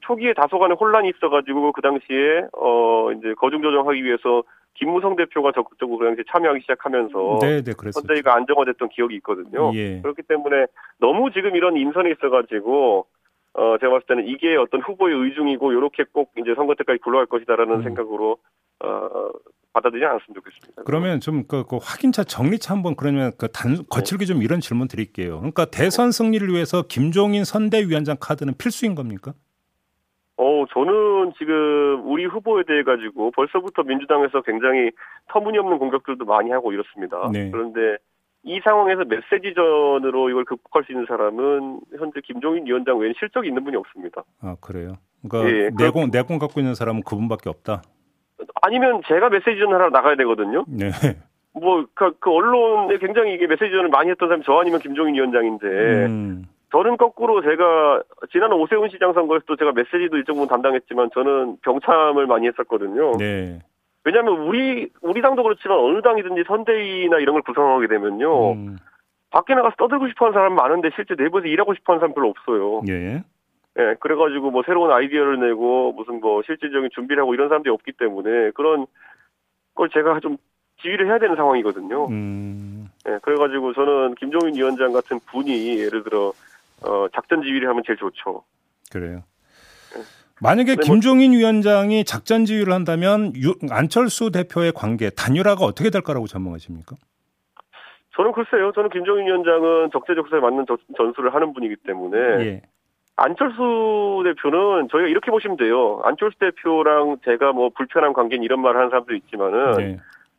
초기에 0.00 0.34
다소간의 0.34 0.76
혼란이 0.78 1.10
있어가지고 1.10 1.72
그 1.72 1.82
당시에 1.82 2.44
어 2.52 3.12
이제 3.12 3.34
거중 3.34 3.62
조정하기 3.62 4.04
위해서 4.04 4.42
김무성 4.74 5.16
대표가 5.16 5.52
적극적으로 5.52 5.98
그 5.98 6.04
당시에 6.06 6.24
참여하기 6.30 6.60
시작하면서 6.62 7.38
네, 7.42 7.62
네, 7.62 7.72
그랬었죠. 7.72 8.00
선대위가 8.00 8.34
안정화됐던 8.34 8.88
기억이 8.90 9.14
있거든요. 9.16 9.72
예. 9.74 10.00
그렇기 10.00 10.22
때문에 10.22 10.66
너무 10.98 11.30
지금 11.32 11.54
이런 11.56 11.76
인선이 11.76 12.10
있어가지고 12.12 13.06
어 13.54 13.78
제가 13.78 13.92
봤을 13.92 14.06
때는 14.06 14.28
이게 14.28 14.56
어떤 14.56 14.80
후보의 14.80 15.14
의중이고 15.14 15.72
이렇게 15.72 16.04
꼭 16.12 16.32
이제 16.38 16.54
선거 16.54 16.74
때까지 16.74 17.00
굴러갈 17.00 17.26
것이다라는 17.26 17.76
음. 17.76 17.82
생각으로 17.82 18.38
어 18.84 19.30
받아들이지 19.72 20.04
않았으면 20.04 20.34
좋겠습니다. 20.34 20.82
그러면 20.84 21.20
좀그 21.20 21.64
확인차 21.82 22.24
정리차 22.24 22.74
한번 22.74 22.96
그러면 22.96 23.32
그 23.38 23.48
단 23.48 23.76
거칠게 23.88 24.24
좀 24.24 24.42
이런 24.42 24.60
질문 24.60 24.88
드릴게요. 24.88 25.38
그러니까 25.38 25.64
대선 25.66 26.10
승리를 26.12 26.46
위해서 26.48 26.82
김종인 26.88 27.44
선대위원장 27.44 28.16
카드는 28.20 28.54
필수인 28.58 28.94
겁니까? 28.94 29.32
어, 30.36 30.64
저는 30.72 31.32
지금 31.36 32.02
우리 32.06 32.24
후보에 32.24 32.62
대해 32.66 32.82
가지고 32.82 33.30
벌써부터 33.32 33.82
민주당에서 33.82 34.40
굉장히 34.42 34.90
터무니없는 35.28 35.78
공격들도 35.78 36.24
많이 36.24 36.50
하고 36.50 36.72
이렇습니다. 36.72 37.28
네. 37.30 37.50
그런데 37.50 37.98
이 38.42 38.60
상황에서 38.64 39.04
메시지전으로 39.04 40.30
이걸 40.30 40.44
극복할 40.44 40.84
수 40.84 40.92
있는 40.92 41.06
사람은 41.06 41.80
현재 41.98 42.20
김종인 42.24 42.66
위원장 42.66 42.98
외에 42.98 43.12
실적이 43.18 43.48
있는 43.48 43.64
분이 43.64 43.76
없습니다. 43.76 44.24
아 44.40 44.56
그래요. 44.60 44.94
그러니까 45.28 45.50
예, 45.50 45.70
내공 45.76 46.10
내공 46.10 46.38
갖고 46.38 46.60
있는 46.60 46.74
사람은 46.74 47.02
그분밖에 47.02 47.48
없다. 47.48 47.82
아니면 48.62 49.02
제가 49.06 49.28
메시지전 49.28 49.72
하러 49.72 49.90
나가야 49.90 50.16
되거든요. 50.16 50.64
네. 50.68 50.90
뭐, 51.52 51.84
그, 51.94 52.12
그 52.20 52.30
언론에 52.30 52.98
굉장히 52.98 53.34
이게 53.34 53.46
메시지전을 53.46 53.88
많이 53.88 54.10
했던 54.10 54.28
사람이 54.28 54.44
저 54.46 54.58
아니면 54.60 54.80
김종인 54.80 55.14
위원장인데, 55.14 55.66
음, 56.06 56.44
저는 56.70 56.96
거꾸로 56.96 57.42
제가, 57.42 58.02
지난 58.30 58.52
오세훈 58.52 58.88
시장 58.88 59.12
선거에서도 59.12 59.56
제가 59.56 59.72
메시지도 59.72 60.16
일정 60.16 60.36
부분 60.36 60.48
담당했지만 60.48 61.10
저는 61.12 61.58
병참을 61.62 62.26
많이 62.26 62.46
했었거든요. 62.46 63.16
네. 63.18 63.58
왜냐하면 64.04 64.38
우리 64.46 64.90
우리 65.02 65.20
당도 65.20 65.42
그렇지만 65.42 65.78
어느 65.78 66.00
당이든지 66.02 66.44
선대위나 66.46 67.18
이런 67.18 67.34
걸 67.34 67.42
구성하게 67.42 67.86
되면요 67.86 68.52
음, 68.52 68.76
밖에 69.30 69.54
나가서 69.54 69.76
떠들고 69.76 70.08
싶어하는 70.08 70.34
사람 70.34 70.54
많은데 70.54 70.90
실제 70.94 71.14
내부에서 71.16 71.46
일하고 71.46 71.74
싶어하는 71.74 72.00
사람 72.00 72.14
별로 72.14 72.28
없어요. 72.30 72.82
예. 72.88 73.22
예, 73.78 73.94
그래가지고 74.00 74.50
뭐 74.50 74.62
새로운 74.66 74.90
아이디어를 74.90 75.40
내고 75.40 75.92
무슨 75.92 76.20
뭐 76.20 76.42
실질적인 76.44 76.90
준비를 76.92 77.22
하고 77.22 77.34
이런 77.34 77.48
사람들이 77.48 77.72
없기 77.72 77.92
때문에 77.92 78.50
그런 78.50 78.86
걸 79.74 79.88
제가 79.90 80.18
좀 80.20 80.36
지휘를 80.82 81.06
해야 81.06 81.18
되는 81.18 81.36
상황이거든요. 81.36 82.08
음, 82.08 82.88
예, 83.08 83.18
그래가지고 83.22 83.74
저는 83.74 84.14
김종인 84.16 84.56
위원장 84.56 84.92
같은 84.92 85.20
분이 85.26 85.78
예를 85.78 86.02
들어 86.02 86.32
어, 86.82 87.06
작전 87.14 87.42
지휘를 87.42 87.68
하면 87.68 87.82
제일 87.86 87.98
좋죠. 87.98 88.42
그래요. 88.90 89.22
만약에 90.42 90.76
김종인 90.76 91.32
위원장이 91.32 92.04
작전 92.04 92.44
지휘를 92.44 92.72
한다면 92.72 93.32
유, 93.36 93.54
안철수 93.70 94.30
대표의 94.30 94.72
관계 94.72 95.10
단일화가 95.10 95.64
어떻게 95.64 95.90
될까라고 95.90 96.26
전망하십니까? 96.26 96.96
저는 98.16 98.32
글쎄요. 98.32 98.72
저는 98.74 98.90
김종인 98.90 99.26
위원장은 99.26 99.90
적재적소에 99.92 100.40
맞는 100.40 100.64
저- 100.66 100.76
전술을 100.96 101.34
하는 101.34 101.52
분이기 101.52 101.76
때문에 101.86 102.18
예. 102.44 102.62
안철수 103.16 104.22
대표는 104.24 104.88
저희가 104.90 105.08
이렇게 105.08 105.30
보시면 105.30 105.56
돼요. 105.58 106.00
안철수 106.04 106.38
대표랑 106.38 107.18
제가 107.24 107.52
뭐 107.52 107.70
불편한 107.76 108.12
관계는 108.14 108.42
이런 108.42 108.60
말을 108.62 108.78
하는 108.78 108.90
사람도 108.90 109.14
있지만은 109.14 109.72
네. 109.76 109.98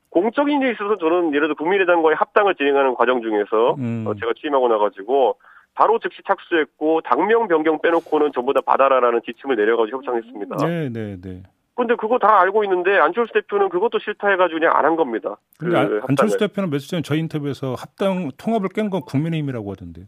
공적인 0.10 0.62
일에 0.62 0.72
있어서 0.72 0.98
저는 0.98 1.34
예를 1.34 1.48
들어 1.48 1.55
국민의당과의 1.55 2.15
합당을 2.17 2.55
진행하는 2.55 2.96
과정 2.96 3.22
중에서 3.22 3.75
음. 3.77 4.03
어, 4.08 4.13
제가 4.15 4.34
취임하고 4.39 4.67
나가지고 4.67 5.38
바로 5.74 6.00
즉시 6.00 6.22
착수했고 6.28 7.01
당명 7.01 7.48
변경 7.48 7.82
빼놓고는 7.82 8.32
전부 8.34 8.54
다 8.54 8.62
받아라라는 8.66 9.22
지침을 9.25 9.56
내려가지고 9.56 9.98
협상했습니다. 9.98 10.56
네, 10.68 10.90
네, 10.90 11.18
네. 11.22 11.44
근데 11.75 11.96
그거 11.96 12.20
다 12.20 12.42
알고 12.42 12.63
있는데 12.66 12.98
안철수 13.00 13.34
대표는 13.34 13.70
그것도 13.70 14.00
싫다 14.00 14.30
해가지고 14.30 14.60
그냥 14.60 14.75
안 14.75 14.86
한 14.86 14.96
겁니다. 14.98 15.38
그 15.58 16.01
안철수 16.08 16.38
대표는 16.38 16.70
며칠 16.70 16.90
전에 16.90 17.01
저희 17.01 17.20
인터뷰에서 17.20 17.74
합당 17.75 18.30
통합을 18.38 18.70
깬 18.70 18.90
건 18.90 19.01
국민의힘이라고 19.01 19.72
하던데. 19.72 20.01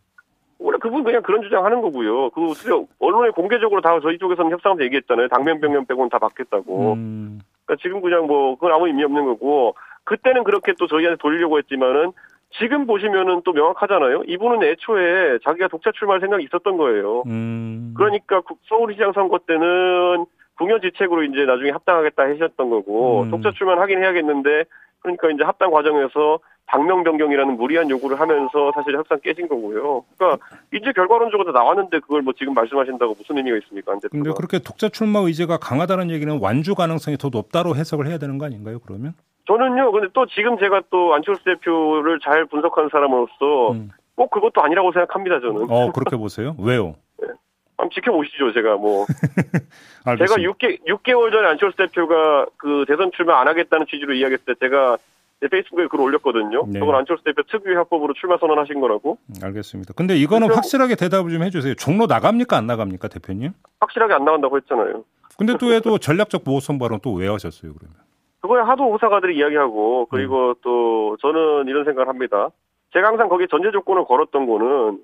원래 0.60 0.77
그분 0.79 1.03
그냥 1.03 1.22
그런 1.24 1.41
주장하는 1.41 1.82
거고요. 1.82 2.29
그 2.32 2.53
언론에 3.00 3.32
공개적으로 3.32 3.82
다 3.82 3.98
저희 4.01 4.17
쪽에서는 4.17 4.51
협상하면서 4.51 4.84
얘기했잖아요. 4.86 5.29
당면 5.29 5.60
병면 5.62 5.86
빼고는 5.86 6.10
다 6.10 6.20
받겠다고. 6.20 6.93
음. 6.93 7.39
그러니까 7.65 7.82
지금 7.82 8.01
그냥 8.01 8.27
뭐 8.27 8.55
그건 8.55 8.74
아무 8.74 8.88
의미 8.88 9.03
없는 9.03 9.25
거고 9.25 9.75
그때는 10.03 10.43
그렇게 10.43 10.74
또 10.77 10.88
저희한테 10.88 11.17
돌리려고 11.22 11.58
했지만은 11.60 12.12
지금 12.60 12.86
보시면은 12.86 13.41
또 13.43 13.51
명확하잖아요. 13.51 14.24
이분은 14.27 14.63
애초에 14.63 15.39
자기가 15.43 15.67
독자 15.69 15.91
출마할 15.91 16.22
생각이 16.22 16.43
있었던 16.45 16.77
거예요. 16.77 17.24
음. 17.25 17.93
그러니까 17.95 18.41
서울시장 18.67 19.13
선거 19.13 19.39
때는 19.39 20.25
국연지책으로 20.57 21.24
이제 21.24 21.45
나중에 21.45 21.72
합당하겠다 21.72 22.24
하셨던 22.24 22.69
거고 22.69 23.24
음. 23.24 23.31
독자 23.31 23.51
출마는 23.51 23.81
하긴 23.81 24.00
해야겠는데 24.00 24.65
그러니까 25.00 25.31
이제 25.31 25.43
합당 25.43 25.72
과정에서 25.72 26.39
당명 26.65 27.03
변경이라는 27.03 27.57
무리한 27.57 27.89
요구를 27.89 28.19
하면서 28.19 28.72
사실 28.74 28.95
협상 28.95 29.19
깨진 29.22 29.48
거고요. 29.48 30.05
그러니까 30.17 30.45
이제 30.74 30.91
결과론적으로 30.95 31.51
나왔는데 31.51 32.00
그걸 32.00 32.22
뭐 32.22 32.33
지금 32.38 32.53
말씀하신다고 32.53 33.15
무슨 33.17 33.38
의미가 33.38 33.57
있습니까? 33.57 33.98
근데 34.10 34.31
그렇게 34.36 34.60
독자 34.60 34.89
출마 34.89 35.19
의지가 35.19 35.57
강하다는 35.57 36.10
얘기는 36.12 36.39
완주 36.39 36.75
가능성이 36.75 37.17
더 37.17 37.29
높다로 37.29 37.75
해석을 37.75 38.07
해야 38.07 38.17
되는 38.17 38.38
거 38.38 38.45
아닌가요? 38.45 38.79
그러면? 38.79 39.13
저는요. 39.47 39.91
근데 39.91 40.07
또 40.13 40.25
지금 40.27 40.57
제가 40.57 40.81
또 40.89 41.13
안철수 41.13 41.43
대표를 41.43 42.19
잘 42.23 42.45
분석하는 42.45 42.89
사람으로서 42.91 43.71
음. 43.71 43.89
꼭 44.15 44.29
그것도 44.29 44.62
아니라고 44.62 44.91
생각합니다. 44.91 45.39
저는. 45.41 45.65
어 45.69 45.91
그렇게 45.91 46.15
보세요? 46.15 46.55
왜요? 46.59 46.95
네. 47.21 47.27
한번 47.77 47.89
지켜보시죠. 47.93 48.53
제가 48.53 48.75
뭐 48.75 49.05
제가 50.05 50.35
6개 50.35 50.79
6개월 50.88 51.31
전에 51.31 51.47
안철수 51.50 51.75
대표가 51.77 52.45
그 52.57 52.85
대선 52.88 53.12
출마 53.15 53.41
안 53.41 53.47
하겠다는 53.47 53.85
취지로 53.89 54.13
이야기했을 54.13 54.45
때 54.45 54.53
제가 54.59 54.97
페이스북에 55.51 55.88
글을 55.88 56.05
올렸거든요. 56.05 56.65
네. 56.69 56.79
저건 56.79 56.95
안철수 56.95 57.21
대표 57.25 57.43
특유의 57.43 57.75
합법으로 57.75 58.13
출마 58.13 58.38
선언하신 58.38 58.79
거라고. 58.79 59.17
알겠습니다. 59.43 59.93
근데 59.93 60.15
이거는 60.15 60.47
그렇죠? 60.47 60.59
확실하게 60.59 60.95
대답을 60.95 61.31
좀 61.31 61.43
해주세요. 61.43 61.75
종로 61.75 62.05
나갑니까 62.05 62.55
안 62.55 62.65
나갑니까 62.65 63.09
대표님? 63.09 63.51
확실하게 63.81 64.13
안 64.13 64.23
나간다고 64.23 64.55
했잖아요. 64.55 65.03
근데 65.38 65.57
또 65.57 65.73
해도 65.73 65.97
전략적 65.97 66.45
보호성 66.45 66.79
발언 66.79 67.01
또 67.01 67.12
왜 67.15 67.27
하셨어요 67.27 67.73
그러면? 67.73 67.97
그거에 68.43 68.62
하도 68.62 68.91
호사가들이 68.91 69.38
이야기하고 69.38 70.07
그리고 70.12 70.50
음. 70.50 70.55
또 70.62 71.15
저는 71.21 71.69
이런 71.69 71.85
생각을 71.85 72.09
합니다. 72.09 72.50
제가 72.91 73.07
항상 73.07 73.29
거기에 73.29 73.47
전제 73.50 73.71
조건을 73.71 74.03
걸었던 74.03 74.45
거는 74.45 75.00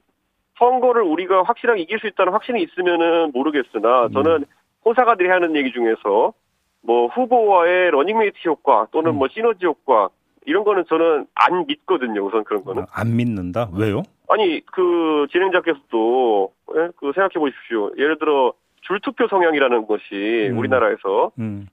선거를 0.58 1.04
우리가 1.04 1.44
확실하게 1.44 1.82
이길 1.82 2.00
수 2.00 2.08
있다는 2.08 2.34
확신이 2.34 2.62
있으면은 2.62 3.32
모르겠으나 3.34 4.08
음. 4.08 4.12
저는 4.12 4.46
호사가들이 4.84 5.30
하는 5.30 5.56
얘기 5.56 5.72
중에서 5.72 6.34
뭐 6.82 7.08
후보와의 7.08 7.92
러닝메이트 7.92 8.40
효과 8.46 8.88
또는 8.92 9.12
음. 9.12 9.20
뭐 9.20 9.30
시너지 9.30 9.66
효과 9.66 10.10
이런 10.46 10.66
거는 10.66 10.84
저는 10.90 11.26
안 11.34 11.66
믿거든요. 11.66 12.26
우선 12.26 12.44
그런 12.44 12.66
거는. 12.66 12.84
아, 12.84 12.86
안 12.92 13.16
믿는다? 13.16 13.70
왜요? 13.74 14.04
아니, 14.28 14.60
그 14.66 15.28
진행자께서도 15.32 16.52
예? 16.76 16.90
그 16.98 17.14
생각해 17.16 17.36
보십시오. 17.36 17.92
예를 17.98 18.20
들어 18.20 18.52
줄투표 18.82 19.28
성향이라는 19.30 19.88
것이 19.88 20.50
음. 20.52 20.58
우리나라에서 20.58 21.32
음. 21.40 21.68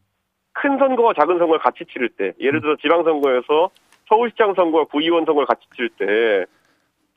큰 0.56 0.78
선거와 0.78 1.12
작은 1.14 1.38
선거를 1.38 1.60
같이 1.60 1.84
치를 1.92 2.08
때, 2.08 2.32
예를 2.40 2.60
들어 2.60 2.76
지방선거에서 2.76 3.70
서울시장 4.08 4.54
선거와 4.54 4.84
구의원 4.84 5.25
선거를 5.25 5.46
같이 5.46 5.62
치를 5.75 5.90
때 5.98 6.46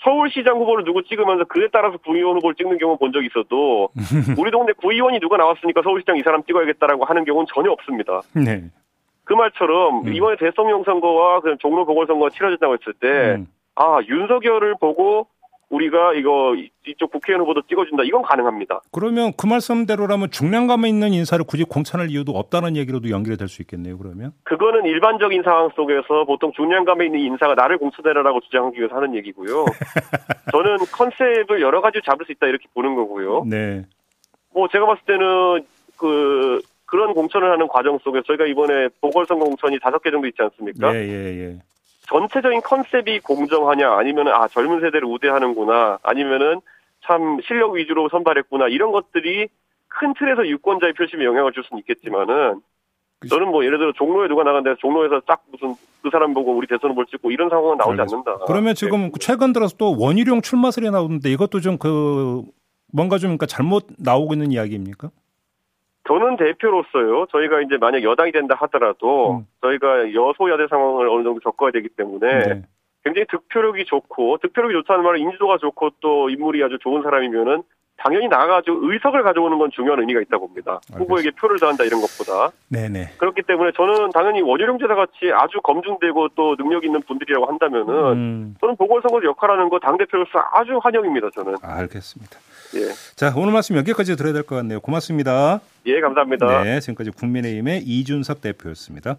서울시장 0.04 0.58
후보를 0.58 0.84
누구 0.86 1.04
찍으면서 1.04 1.46
그에 1.46 1.68
따라서 1.72 1.98
구의원 1.98 2.38
후보를 2.38 2.56
찍는 2.56 2.78
경우 2.78 2.98
본 2.98 3.12
적이 3.12 3.28
있어도 3.28 3.90
우리 4.38 4.52
동네 4.52 4.74
구의원이 4.74 5.20
누가 5.20 5.38
나왔으니까 5.38 5.82
서울시장 5.84 6.18
이 6.18 6.22
사람 6.22 6.44
찍어야겠다라고 6.44 7.06
하는 7.06 7.26
경우는 7.26 7.48
전혀 7.54 7.72
없습니다. 7.72 8.22
네. 8.34 8.64
그 9.24 9.34
말처럼 9.34 10.08
음. 10.08 10.14
이번에 10.14 10.38
대통령 10.38 10.84
선거와 10.84 11.42
그 11.42 11.56
종로 11.60 11.86
보궐선거가 11.86 12.32
치러졌다고 12.32 12.74
했을 12.74 12.94
때, 12.94 13.08
음. 13.38 13.48
아, 13.76 14.00
윤석열을 14.08 14.76
보고 14.80 15.28
우리가 15.70 16.14
이거 16.16 16.56
이쪽 16.88 17.12
국회의원 17.12 17.42
후보도 17.42 17.62
찍어준다. 17.68 18.04
이건 18.04 18.24
가능합니다. 18.24 18.82
그러면 18.92 19.32
그 19.38 19.46
말씀대로라면 19.46 20.32
중량감에 20.32 20.90
있는 20.90 21.14
인사를 21.14 21.44
굳이 21.46 21.64
공천할 21.64 22.10
이유도 22.10 22.32
없다는 22.32 22.76
얘기로도 22.76 23.10
연결이 23.12 23.38
될 23.38 23.48
수 23.48 23.62
있겠네요. 23.62 23.98
그러면 23.98 24.32
그거는 24.44 24.86
일반적인 24.86 25.42
상황 25.44 25.70
속에서 25.76 26.26
보통 26.26 26.52
중량감에 26.56 27.06
있는 27.06 27.20
인사가 27.20 27.56
나를 27.56 27.78
공천해라라고 27.78 28.42
주장하기 28.42 28.78
위해서 28.80 28.96
하는 28.96 29.16
얘기고요. 29.16 29.66
저는 30.52 30.78
컨셉을 30.92 31.62
여러 31.62 31.82
가지 31.82 32.00
잡을 32.06 32.26
수 32.26 32.32
있다 32.32 32.48
이렇게 32.48 32.66
보는 32.74 32.96
거고요. 32.96 33.44
네. 33.48 33.86
뭐 34.54 34.68
제가 34.72 34.86
봤을 34.86 35.04
때는 35.06 35.66
그 35.98 36.62
그런 36.86 37.14
공천을 37.14 37.52
하는 37.52 37.68
과정 37.68 38.00
속에 38.00 38.22
저희가 38.26 38.46
이번에 38.48 38.90
보궐선거 39.02 39.46
공천이 39.46 39.80
다섯 39.80 40.02
개 40.02 40.10
정도 40.10 40.28
있지 40.28 40.42
않습니까? 40.42 40.96
예, 40.96 41.00
예, 41.08 41.40
예. 41.40 41.60
전체적인 42.10 42.62
컨셉이 42.62 43.20
공정하냐 43.22 43.92
아니면은 43.98 44.32
아 44.34 44.48
젊은 44.48 44.80
세대를 44.82 45.06
우대하는구나 45.06 46.00
아니면은 46.04 46.60
참 47.06 47.40
실력 47.48 47.74
위주로 47.74 48.10
선발했구나 48.10 48.68
이런 48.68 48.92
것들이 48.92 49.48
큰 49.88 50.14
틀에서 50.16 50.48
유권자의 50.48 50.94
표심에 50.94 51.24
영향을 51.26 51.52
줄 51.54 51.64
수는 51.64 51.80
있겠지만은 51.80 52.62
저는 53.30 53.50
뭐 53.50 53.66
예를 53.66 53.78
들어 53.80 53.92
종로에 53.94 54.28
누가 54.28 54.44
나간데 54.44 54.76
종로에서 54.80 55.22
딱 55.28 55.44
무슨 55.52 55.76
그 56.02 56.10
사람 56.10 56.34
보고 56.34 56.54
우리 56.56 56.68
대선 56.68 56.92
후보를 56.92 57.08
찍고 57.08 57.32
이런 57.32 57.50
상황은 57.50 57.78
나오지 57.78 58.00
알겠습니다. 58.00 58.32
않는다. 58.32 58.46
그러면 58.46 58.76
지금 58.76 59.02
네. 59.04 59.12
최근 59.20 59.52
들어서 59.52 59.76
또 59.78 59.96
원희룡 59.98 60.42
출마설이 60.42 60.90
나오는데 60.90 61.30
이것도 61.32 61.60
좀 61.60 61.78
그 61.78 62.44
뭔가 62.92 63.18
좀 63.18 63.30
그러니까 63.30 63.46
잘못 63.46 63.86
나오고 64.00 64.34
있는 64.34 64.52
이야기입니까? 64.52 65.12
저는 66.08 66.38
대표로서요. 66.38 67.28
저희가 67.28 67.62
이제 67.62 67.78
만약 67.78 68.04
여당이 68.04 68.32
된다 68.32 68.56
하더라도 68.60 69.40
음. 69.40 69.48
저희가 69.62 70.14
여소야대 70.14 70.68
상황을 70.68 71.08
어느 71.08 71.24
정도 71.24 71.40
겪어야 71.40 71.72
되기 71.72 71.90
때문에 71.90 72.40
네. 72.40 72.62
굉장히 73.04 73.26
득표력이 73.30 73.86
좋고 73.86 74.38
득표력이 74.38 74.74
좋다는 74.74 75.04
말은 75.04 75.20
인지도가 75.20 75.58
좋고 75.58 75.92
또 76.00 76.30
인물이 76.30 76.64
아주 76.64 76.78
좋은 76.80 77.04
사람이면은 77.04 77.64
당연히 78.02 78.28
나가가지고 78.28 78.92
의석을 78.92 79.24
가져오는 79.24 79.58
건 79.58 79.70
중요한 79.74 80.00
의미가 80.00 80.22
있다 80.22 80.38
봅니다. 80.38 80.80
알겠습니다. 80.92 81.00
후보에게 81.04 81.32
표를 81.32 81.60
더한다 81.60 81.84
이런 81.84 82.02
것보다. 82.02 82.52
네네. 82.70 83.14
그렇기 83.18 83.42
때문에 83.44 83.72
저는 83.76 84.10
당연히 84.12 84.42
원희룡 84.42 84.80
제사 84.80 84.96
같이 84.96 85.32
아주 85.34 85.60
검증되고 85.62 86.30
또 86.36 86.56
능력 86.56 86.84
있는 86.86 87.02
분들이라고 87.02 87.46
한다면은 87.48 87.94
음. 88.14 88.56
저는 88.62 88.76
보궐선거 88.78 89.22
역할하는 89.24 89.70
거 89.70 89.80
당 89.80 89.98
대표로서 89.98 90.32
아주 90.54 90.78
환영입니다. 90.82 91.30
저는. 91.36 91.56
알겠습니다. 91.62 92.38
예. 92.76 92.90
자, 93.16 93.34
오늘 93.36 93.52
말씀 93.54 93.76
여기까지 93.78 94.16
들어야 94.16 94.34
될 94.34 94.44
것 94.44 94.56
같네요. 94.56 94.80
고맙습니다. 94.80 95.60
예, 95.88 96.00
감사합니다. 96.02 96.64
네, 96.64 96.80
지금까지 96.82 97.12
국민의힘의 97.12 97.82
이준석 97.84 98.42
대표였습니다. 98.42 99.16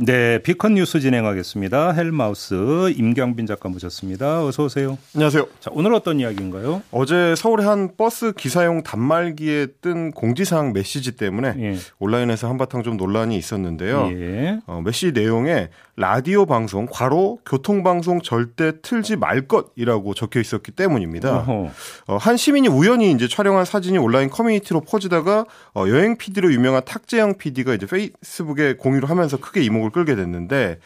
네, 0.00 0.38
비컨 0.44 0.74
뉴스 0.74 1.00
진행하겠습니다. 1.00 1.90
헬마우스 1.90 2.92
임경빈 2.96 3.46
작가 3.46 3.68
모셨습니다. 3.68 4.44
어서 4.44 4.62
오세요. 4.62 4.96
안녕하세요. 5.12 5.48
자, 5.58 5.72
오늘 5.74 5.92
어떤 5.92 6.20
이야기인가요? 6.20 6.82
어제 6.92 7.34
서울의 7.36 7.66
한 7.66 7.96
버스 7.96 8.30
기사용 8.30 8.84
단말기에 8.84 9.66
뜬 9.80 10.12
공지사항 10.12 10.72
메시지 10.72 11.16
때문에 11.16 11.54
예. 11.58 11.76
온라인에서 11.98 12.48
한바탕 12.48 12.84
좀 12.84 12.96
논란이 12.96 13.36
있었는데요. 13.36 14.08
예. 14.12 14.60
어, 14.66 14.80
메시지 14.84 15.10
내용에 15.10 15.70
라디오 15.96 16.46
방송 16.46 16.86
과로 16.88 17.40
교통 17.44 17.82
방송 17.82 18.20
절대 18.20 18.80
틀지 18.80 19.16
말 19.16 19.48
것이라고 19.48 20.14
적혀 20.14 20.38
있었기 20.38 20.70
때문입니다. 20.70 21.44
어, 21.48 22.16
한 22.18 22.36
시민이 22.36 22.68
우연히 22.68 23.10
이제 23.10 23.26
촬영한 23.26 23.64
사진이 23.64 23.98
온라인 23.98 24.30
커뮤니티로 24.30 24.82
퍼지다가 24.82 25.44
어, 25.74 25.88
여행 25.88 26.16
PD로 26.16 26.52
유명한 26.52 26.84
탁재영 26.84 27.38
PD가 27.38 27.74
이제 27.74 27.86
페이스북에 27.86 28.74
공유를 28.74 29.10
하면서 29.10 29.38
크게 29.38 29.60
이목을 29.64 29.87
끌게 29.90 30.14
됐는데 30.14 30.78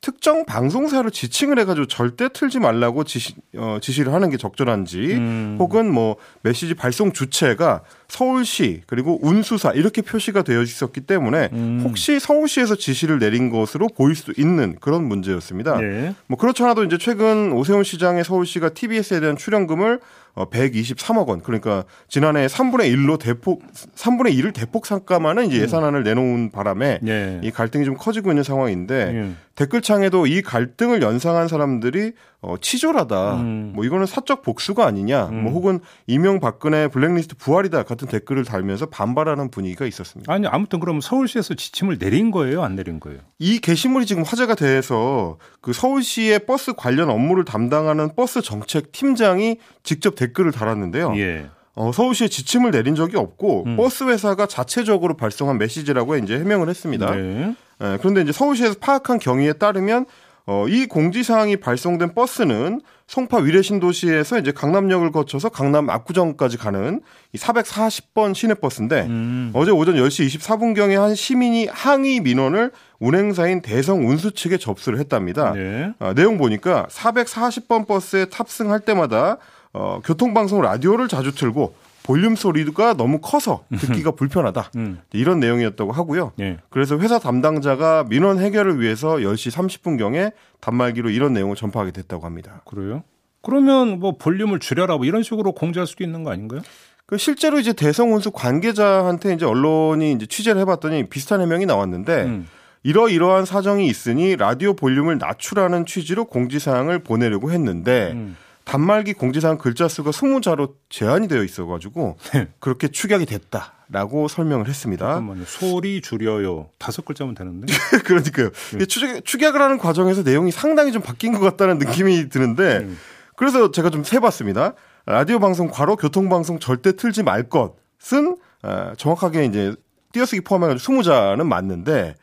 특정 0.00 0.46
방송사를 0.46 1.10
지칭을 1.10 1.58
해가지고 1.58 1.86
절대 1.86 2.30
틀지 2.32 2.58
말라고 2.58 3.04
지시, 3.04 3.34
어, 3.56 3.78
지시를 3.82 4.14
하는 4.14 4.30
게 4.30 4.38
적절한지 4.38 4.98
음. 5.14 5.56
혹은 5.58 5.92
뭐 5.92 6.16
메시지 6.40 6.72
발송 6.72 7.12
주체가 7.12 7.82
서울시 8.08 8.82
그리고 8.86 9.18
운수사 9.22 9.72
이렇게 9.72 10.00
표시가 10.00 10.42
되어 10.42 10.62
있었기 10.62 11.02
때문에 11.02 11.50
음. 11.52 11.82
혹시 11.84 12.18
서울시에서 12.18 12.76
지시를 12.76 13.18
내린 13.18 13.50
것으로 13.50 13.88
보일 13.88 14.16
수 14.16 14.32
있는 14.38 14.76
그런 14.80 15.04
문제였습니다. 15.04 15.78
네. 15.78 16.14
뭐 16.26 16.38
그렇지 16.38 16.62
않아도 16.62 16.82
이제 16.84 16.96
최근 16.96 17.52
오세훈 17.52 17.84
시장의 17.84 18.24
서울시가 18.24 18.70
TBS에 18.70 19.20
대한 19.20 19.36
출연금을 19.36 20.00
어 20.29 20.29
123억 20.34 21.28
원 21.28 21.42
그러니까 21.42 21.84
지난해 22.08 22.46
3분의 22.46 22.92
1로 22.94 23.18
대폭 23.18 23.62
3분의 23.72 24.38
1을 24.38 24.54
대폭 24.54 24.86
삭감하는 24.86 25.46
이제 25.46 25.58
음. 25.58 25.62
예산안을 25.62 26.02
내놓은 26.02 26.50
바람에 26.50 27.00
네. 27.02 27.40
이 27.42 27.50
갈등이 27.50 27.84
좀 27.84 27.96
커지고 27.96 28.30
있는 28.30 28.42
상황인데 28.42 29.12
네. 29.12 29.32
댓글창에도 29.54 30.26
이 30.26 30.42
갈등을 30.42 31.02
연상한 31.02 31.48
사람들이 31.48 32.12
어, 32.42 32.56
치졸하다. 32.58 33.34
음. 33.34 33.72
뭐 33.74 33.84
이거는 33.84 34.06
사적 34.06 34.42
복수가 34.42 34.86
아니냐. 34.86 35.24
뭐 35.24 35.30
음. 35.30 35.42
뭐 35.44 35.52
혹은 35.52 35.80
이명 36.06 36.40
박근혜 36.40 36.88
블랙리스트 36.88 37.36
부활이다 37.36 37.82
같은 37.82 38.08
댓글을 38.08 38.44
달면서 38.44 38.86
반발하는 38.86 39.50
분위기가 39.50 39.84
있었습니다. 39.84 40.32
아니 40.32 40.46
아무튼 40.46 40.80
그럼 40.80 41.00
서울시에서 41.00 41.54
지침을 41.54 41.98
내린 41.98 42.30
거예요, 42.30 42.62
안 42.62 42.76
내린 42.76 42.98
거예요? 42.98 43.18
이 43.38 43.58
게시물이 43.58 44.06
지금 44.06 44.22
화제가 44.22 44.54
돼서 44.54 45.38
그 45.60 45.72
서울시의 45.72 46.46
버스 46.46 46.72
관련 46.72 47.10
업무를 47.10 47.44
담당하는 47.44 48.14
버스 48.14 48.40
정책 48.40 48.92
팀장이 48.92 49.58
직접 49.82 50.14
댓글을 50.14 50.52
달았는데요. 50.52 51.14
예. 51.16 51.50
어, 51.74 51.92
서울시에 51.92 52.28
지침을 52.28 52.70
내린 52.70 52.94
적이 52.94 53.16
없고 53.16 53.64
음. 53.66 53.76
버스 53.76 54.04
회사가 54.04 54.46
자체적으로 54.46 55.16
발송한 55.16 55.58
메시지라고 55.58 56.16
이제 56.16 56.38
해명을 56.38 56.68
했습니다. 56.68 57.14
네. 57.14 57.54
예, 57.82 57.98
그런데 58.00 58.22
이제 58.22 58.32
서울시에서 58.32 58.74
파악한 58.80 59.18
경위에 59.18 59.54
따르면 59.54 60.06
어, 60.52 60.66
이 60.66 60.86
공지사항이 60.86 61.58
발송된 61.58 62.12
버스는 62.12 62.80
송파 63.06 63.38
위례신도시에서 63.38 64.40
이제 64.40 64.50
강남역을 64.50 65.12
거쳐서 65.12 65.48
강남 65.48 65.88
압구정까지 65.88 66.56
가는 66.56 67.00
이 67.32 67.38
440번 67.38 68.34
시내버스인데 68.34 69.02
음. 69.02 69.52
어제 69.54 69.70
오전 69.70 69.94
10시 69.94 70.26
24분경에 70.26 70.96
한 70.96 71.14
시민이 71.14 71.68
항의 71.70 72.18
민원을 72.18 72.72
운행사인 72.98 73.62
대성 73.62 74.04
운수 74.08 74.32
측에 74.32 74.56
접수를 74.56 74.98
했답니다. 74.98 75.52
네. 75.52 75.92
아, 76.00 76.14
내용 76.14 76.36
보니까 76.36 76.88
440번 76.90 77.86
버스에 77.86 78.24
탑승할 78.24 78.80
때마다 78.80 79.36
어, 79.72 80.00
교통방송 80.04 80.62
라디오를 80.62 81.06
자주 81.06 81.32
틀고 81.32 81.76
볼륨 82.10 82.34
소리가 82.34 82.94
너무 82.94 83.20
커서 83.20 83.64
듣기가 83.78 84.10
불편하다. 84.10 84.72
음. 84.74 84.98
이런 85.12 85.38
내용이었다고 85.38 85.92
하고요. 85.92 86.32
네. 86.34 86.56
그래서 86.68 86.98
회사 86.98 87.20
담당자가 87.20 88.06
민원 88.08 88.40
해결을 88.40 88.80
위해서 88.80 89.18
10시 89.18 89.52
30분경에 89.52 90.32
단말기로 90.58 91.10
이런 91.10 91.32
내용을 91.34 91.54
전파하게 91.54 91.92
됐다고 91.92 92.26
합니다. 92.26 92.62
그래요? 92.66 93.04
그러면 93.42 94.00
뭐 94.00 94.16
볼륨을 94.16 94.58
줄여라 94.58 94.96
뭐 94.96 95.06
이런 95.06 95.22
식으로 95.22 95.52
공지할 95.52 95.86
수도 95.86 96.02
있는 96.02 96.24
거 96.24 96.32
아닌가요? 96.32 96.62
그 97.06 97.16
실제로 97.16 97.60
이제 97.60 97.72
대성운수 97.72 98.32
관계자한테 98.32 99.32
이제 99.34 99.44
언론이 99.46 100.10
이제 100.10 100.26
취재를 100.26 100.60
해봤더니 100.62 101.08
비슷한 101.10 101.40
해명이 101.40 101.64
나왔는데 101.66 102.22
음. 102.24 102.48
이러이러한 102.82 103.44
사정이 103.44 103.86
있으니 103.86 104.34
라디오 104.34 104.74
볼륨을 104.74 105.18
낮추라는 105.18 105.86
취지로 105.86 106.24
공지사항을 106.24 107.04
보내려고 107.04 107.52
했는데 107.52 108.10
음. 108.14 108.36
단말기 108.64 109.14
공지사항 109.14 109.58
글자 109.58 109.88
수가 109.88 110.10
20자로 110.10 110.74
제한이 110.88 111.28
되어 111.28 111.42
있어가지고 111.42 112.16
네. 112.32 112.48
그렇게 112.60 112.88
축약이 112.88 113.26
됐다라고 113.26 114.28
설명을 114.28 114.68
했습니다. 114.68 115.06
잠깐만요. 115.06 115.44
소리 115.46 116.00
줄여요. 116.00 116.68
다섯 116.78 117.04
글자면 117.04 117.34
되는데? 117.34 117.66
그러니까요. 118.04 118.50
네. 118.78 118.86
축약, 118.86 119.24
축약을 119.24 119.60
하는 119.60 119.78
과정에서 119.78 120.22
내용이 120.22 120.50
상당히 120.50 120.92
좀 120.92 121.02
바뀐 121.02 121.32
것 121.32 121.40
같다는 121.40 121.78
느낌이 121.78 122.28
드는데 122.28 122.80
네. 122.80 122.92
그래서 123.36 123.70
제가 123.70 123.90
좀 123.90 124.04
세봤습니다. 124.04 124.74
라디오 125.06 125.38
방송 125.38 125.68
과로 125.68 125.96
교통 125.96 126.28
방송 126.28 126.58
절대 126.58 126.94
틀지 126.94 127.22
말 127.22 127.48
것은 127.48 128.36
아, 128.62 128.94
정확하게 128.96 129.46
이제 129.46 129.74
띄어쓰기 130.12 130.42
포함해가지고 130.42 130.94
20자는 130.94 131.44
맞는데 131.44 132.14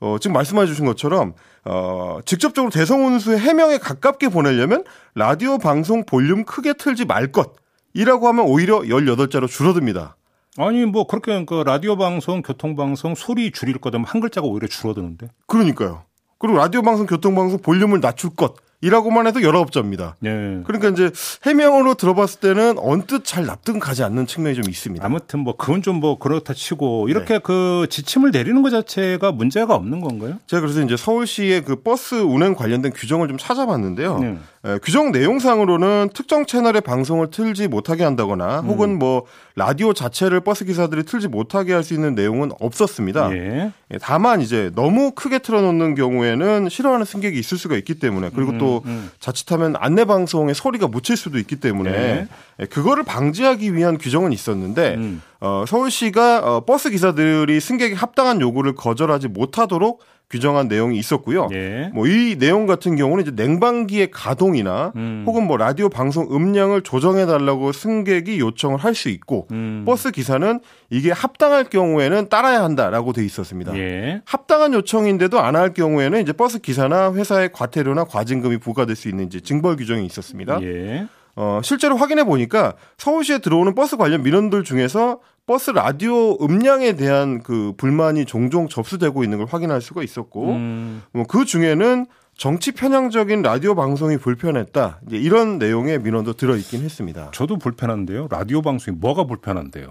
어, 0.00 0.16
지금 0.20 0.34
말씀해 0.34 0.66
주신 0.66 0.84
것처럼 0.86 1.34
어, 1.64 2.18
직접적으로 2.24 2.70
대성운수의 2.70 3.38
해명에 3.38 3.78
가깝게 3.78 4.28
보내려면 4.28 4.84
라디오 5.14 5.58
방송 5.58 6.04
볼륨 6.04 6.44
크게 6.44 6.74
틀지 6.74 7.04
말 7.04 7.32
것이라고 7.32 8.28
하면 8.28 8.46
오히려 8.46 8.80
18자로 8.80 9.48
줄어듭니다. 9.48 10.16
아니 10.56 10.84
뭐 10.84 11.06
그렇게 11.06 11.44
그 11.44 11.62
라디오 11.66 11.96
방송, 11.96 12.42
교통 12.42 12.76
방송 12.76 13.14
소리 13.14 13.50
줄일 13.50 13.78
거면 13.78 14.04
한 14.04 14.20
글자가 14.20 14.46
오히려 14.46 14.68
줄어드는데. 14.68 15.28
그러니까요. 15.46 16.04
그리고 16.38 16.58
라디오 16.58 16.82
방송, 16.82 17.06
교통 17.06 17.34
방송 17.34 17.58
볼륨을 17.60 18.00
낮출 18.00 18.30
것 18.30 18.54
이라고만 18.84 19.26
해도 19.26 19.42
열아홉 19.42 19.72
자입니다. 19.72 20.16
네. 20.20 20.60
그러니까 20.64 20.90
이제 20.90 21.10
해명으로 21.44 21.94
들어봤을 21.94 22.40
때는 22.40 22.78
언뜻 22.78 23.24
잘 23.24 23.46
납득은 23.46 23.80
가지 23.80 24.02
않는 24.04 24.26
측면이 24.26 24.54
좀 24.56 24.64
있습니다. 24.68 25.04
아무튼 25.04 25.40
뭐 25.40 25.56
그건 25.56 25.80
좀 25.82 25.94
뭐 25.94 26.18
그렇다 26.18 26.52
치고 26.54 27.08
이렇게 27.08 27.34
네. 27.34 27.40
그 27.42 27.86
지침을 27.88 28.30
내리는 28.32 28.60
것 28.62 28.70
자체가 28.70 29.30
문제가 29.32 29.74
없는 29.76 30.00
건가요? 30.00 30.38
제가 30.46 30.60
그래서 30.60 30.82
이제 30.82 30.96
서울시의 30.96 31.62
그 31.64 31.76
버스 31.76 32.16
운행 32.16 32.54
관련된 32.54 32.92
규정을 32.92 33.28
좀 33.28 33.38
찾아봤는데요. 33.38 34.18
네. 34.18 34.38
에, 34.66 34.78
규정 34.82 35.12
내용상으로는 35.12 36.10
특정 36.14 36.46
채널의 36.46 36.80
방송을 36.80 37.30
틀지 37.30 37.68
못하게 37.68 38.02
한다거나 38.04 38.60
음. 38.60 38.66
혹은 38.66 38.98
뭐 38.98 39.24
라디오 39.56 39.92
자체를 39.92 40.40
버스 40.40 40.64
기사들이 40.64 41.04
틀지 41.04 41.28
못하게 41.28 41.72
할 41.72 41.84
수 41.84 41.92
있는 41.94 42.14
내용은 42.14 42.50
없었습니다. 42.60 43.30
예. 43.36 43.70
예. 43.92 43.98
다만 44.00 44.40
이제 44.40 44.70
너무 44.74 45.12
크게 45.12 45.38
틀어놓는 45.38 45.94
경우에는 45.94 46.68
싫어하는 46.70 47.04
승객이 47.04 47.38
있을 47.38 47.58
수가 47.58 47.76
있기 47.76 47.94
때문에 47.98 48.30
그리고 48.34 48.52
음. 48.52 48.58
또 48.74 48.82
음. 48.86 49.10
자칫하면 49.20 49.76
안내 49.78 50.04
방송에 50.04 50.54
소리가 50.54 50.88
묻힐 50.88 51.16
수도 51.16 51.38
있기 51.38 51.56
때문에 51.56 51.90
네. 51.90 52.28
예, 52.60 52.66
그거를 52.66 53.04
방지하기 53.04 53.74
위한 53.74 53.98
규정은 53.98 54.32
있었는데 54.32 54.94
음. 54.96 55.22
어, 55.40 55.64
서울시가 55.66 56.38
어, 56.38 56.64
버스 56.64 56.90
기사들이 56.90 57.60
승객이 57.60 57.94
합당한 57.94 58.40
요구를 58.40 58.74
거절하지 58.74 59.28
못하도록 59.28 60.00
규정한 60.30 60.68
내용이 60.68 60.98
있었고요. 60.98 61.48
예. 61.52 61.90
뭐이 61.94 62.36
내용 62.38 62.66
같은 62.66 62.96
경우는 62.96 63.22
이제 63.22 63.30
냉방기의 63.34 64.10
가동이나 64.10 64.92
음. 64.96 65.24
혹은 65.26 65.46
뭐 65.46 65.56
라디오 65.56 65.88
방송 65.88 66.26
음량을 66.34 66.82
조정해 66.82 67.26
달라고 67.26 67.72
승객이 67.72 68.40
요청을 68.40 68.78
할 68.78 68.94
수 68.94 69.08
있고 69.08 69.48
음. 69.52 69.82
버스 69.86 70.10
기사는 70.12 70.60
이게 70.90 71.10
합당할 71.10 71.64
경우에는 71.64 72.28
따라야 72.28 72.62
한다라고 72.62 73.12
돼 73.12 73.24
있었습니다. 73.24 73.76
예. 73.76 74.22
합당한 74.24 74.72
요청인데도 74.74 75.40
안 75.40 75.54
할 75.56 75.72
경우에는 75.72 76.20
이제 76.20 76.32
버스 76.32 76.58
기사나 76.58 77.12
회사의 77.12 77.50
과태료나 77.52 78.04
과징금이 78.04 78.58
부과될 78.58 78.96
수 78.96 79.08
있는 79.08 79.26
이제 79.26 79.40
징벌 79.40 79.76
규정이 79.76 80.04
있었습니다. 80.06 80.60
예. 80.62 81.06
어, 81.36 81.60
실제로 81.64 81.96
확인해 81.96 82.22
보니까 82.24 82.74
서울시에 82.96 83.38
들어오는 83.38 83.74
버스 83.74 83.96
관련 83.96 84.22
민원들 84.22 84.62
중에서 84.64 85.18
버스 85.46 85.70
라디오 85.70 86.36
음량에 86.40 86.94
대한 86.94 87.42
그 87.42 87.74
불만이 87.76 88.24
종종 88.24 88.68
접수되고 88.68 89.24
있는 89.24 89.38
걸 89.38 89.46
확인할 89.46 89.82
수가 89.82 90.02
있었고, 90.02 90.52
음. 90.52 91.02
뭐그 91.12 91.44
중에는 91.44 92.06
정치 92.36 92.72
편향적인 92.72 93.42
라디오 93.42 93.74
방송이 93.74 94.16
불편했다. 94.16 95.00
이런 95.10 95.58
내용의 95.58 96.00
민원도 96.00 96.32
들어있긴 96.32 96.82
했습니다. 96.82 97.30
저도 97.32 97.58
불편한데요. 97.58 98.28
라디오 98.30 98.62
방송이 98.62 98.96
뭐가 98.96 99.24
불편한데요? 99.24 99.88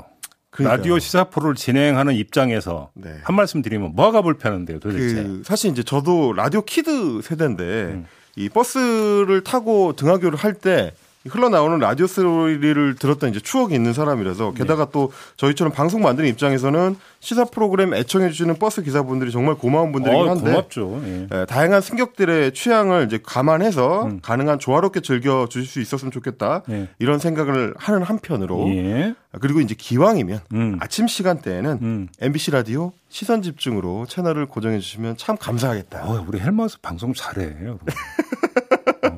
그러니까요. 0.50 0.78
라디오 0.78 1.00
시사 1.00 1.26
프로를 1.26 1.56
진행하는 1.56 2.16
입장에서 2.16 2.90
네. 2.96 3.16
한 3.24 3.36
말씀 3.36 3.62
드리면 3.62 3.94
뭐가 3.96 4.24
불편한데요, 4.24 4.80
도대체? 4.80 5.24
그 5.24 5.42
사실 5.46 5.72
이제 5.72 5.84
저도 5.84 6.34
라디오 6.34 6.62
키드 6.62 7.22
세대인데 7.22 7.64
음. 7.64 8.06
이 8.36 8.50
버스를 8.50 9.44
타고 9.44 9.94
등하교를 9.94 10.38
할 10.38 10.54
때 10.56 10.94
흘러나오는 11.30 11.80
라디오 11.80 12.06
소리를 12.06 12.96
들었던 12.96 13.30
이제 13.30 13.40
추억이 13.40 13.74
있는 13.74 13.94
사람이라서 13.94 14.54
게다가 14.54 14.86
네. 14.86 14.92
또 14.92 15.12
저희처럼 15.38 15.72
방송 15.72 16.02
만드는 16.02 16.30
입장에서는 16.30 16.98
시사 17.22 17.46
프로그램 17.46 17.94
애청해 17.94 18.30
주시는 18.30 18.56
버스 18.56 18.84
기사분들이 18.84 19.32
정말 19.32 19.56
고마운 19.56 19.94
분들이긴 19.94 20.28
어, 20.28 20.30
한데 20.32 20.52
고맙죠. 20.52 21.02
예. 21.06 21.28
예, 21.32 21.46
다양한 21.46 21.82
승객들의 21.82 22.54
취향을 22.54 23.06
이제 23.06 23.20
감안해서 23.24 24.06
음. 24.06 24.20
가능한 24.22 24.60
조화롭게 24.60 25.00
즐겨 25.00 25.48
주실 25.50 25.68
수 25.68 25.80
있었으면 25.80 26.12
좋겠다 26.12 26.64
예. 26.70 26.90
이런 27.00 27.20
생각을 27.20 27.74
하는 27.78 28.04
한편으로 28.04 28.68
예. 28.70 29.16
그리고 29.40 29.62
이제 29.62 29.76
기왕이면 29.78 30.42
음. 30.54 30.78
아침 30.82 31.08
시간대에는 31.08 31.80
음. 31.82 32.08
MBC 32.20 32.52
라디오 32.52 32.92
시선 33.08 33.42
집중으로 33.42 34.06
채널을 34.08 34.48
고정해 34.48 34.80
주시면 34.80 35.18
참 35.18 35.38
감사하겠다. 35.38 36.06
어, 36.06 36.26
우리 36.28 36.40
헬마우스 36.40 36.82
방송 36.82 37.14
잘해. 37.14 37.56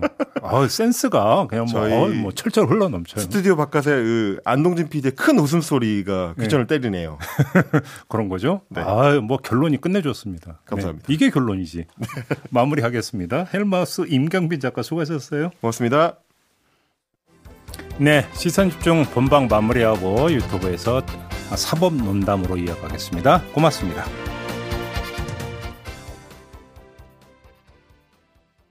어, 0.42 0.68
센스가 0.68 1.48
그냥 1.48 1.66
뭐, 1.72 1.82
어, 1.82 2.08
뭐 2.10 2.32
철철 2.32 2.68
흘러 2.68 2.90
넘쳐요. 2.90 3.24
스튜디오 3.24 3.56
바깥에 3.56 3.90
그 3.92 4.40
안동진 4.46 4.90
PD의 4.90 5.14
큰 5.16 5.40
웃음소리가 5.40 6.36
귀전을 6.40 6.68
네. 6.68 6.80
때리네요. 6.80 7.18
그런 8.08 8.30
거죠? 8.30 8.62
네. 8.70 8.82
아, 8.82 9.20
뭐 9.22 9.38
결론이 9.38 9.82
끝내줬습니다. 9.82 10.62
감사합니다. 10.66 11.08
네. 11.08 11.14
이게 11.14 11.30
결론이지. 11.30 11.86
마무리하겠습니다. 12.52 13.48
헬마우스 13.54 14.06
임경빈 14.08 14.60
작가 14.60 14.82
수고하셨어요. 14.82 15.52
고맙습니다. 15.62 16.20
네, 17.98 18.26
시선 18.34 18.70
집중 18.70 19.06
본방 19.06 19.48
마무리하고 19.48 20.32
유튜브에서 20.32 21.02
사법 21.56 21.96
논담으로 21.96 22.58
이어가겠습니다. 22.58 23.44
고맙습니다. 23.54 24.35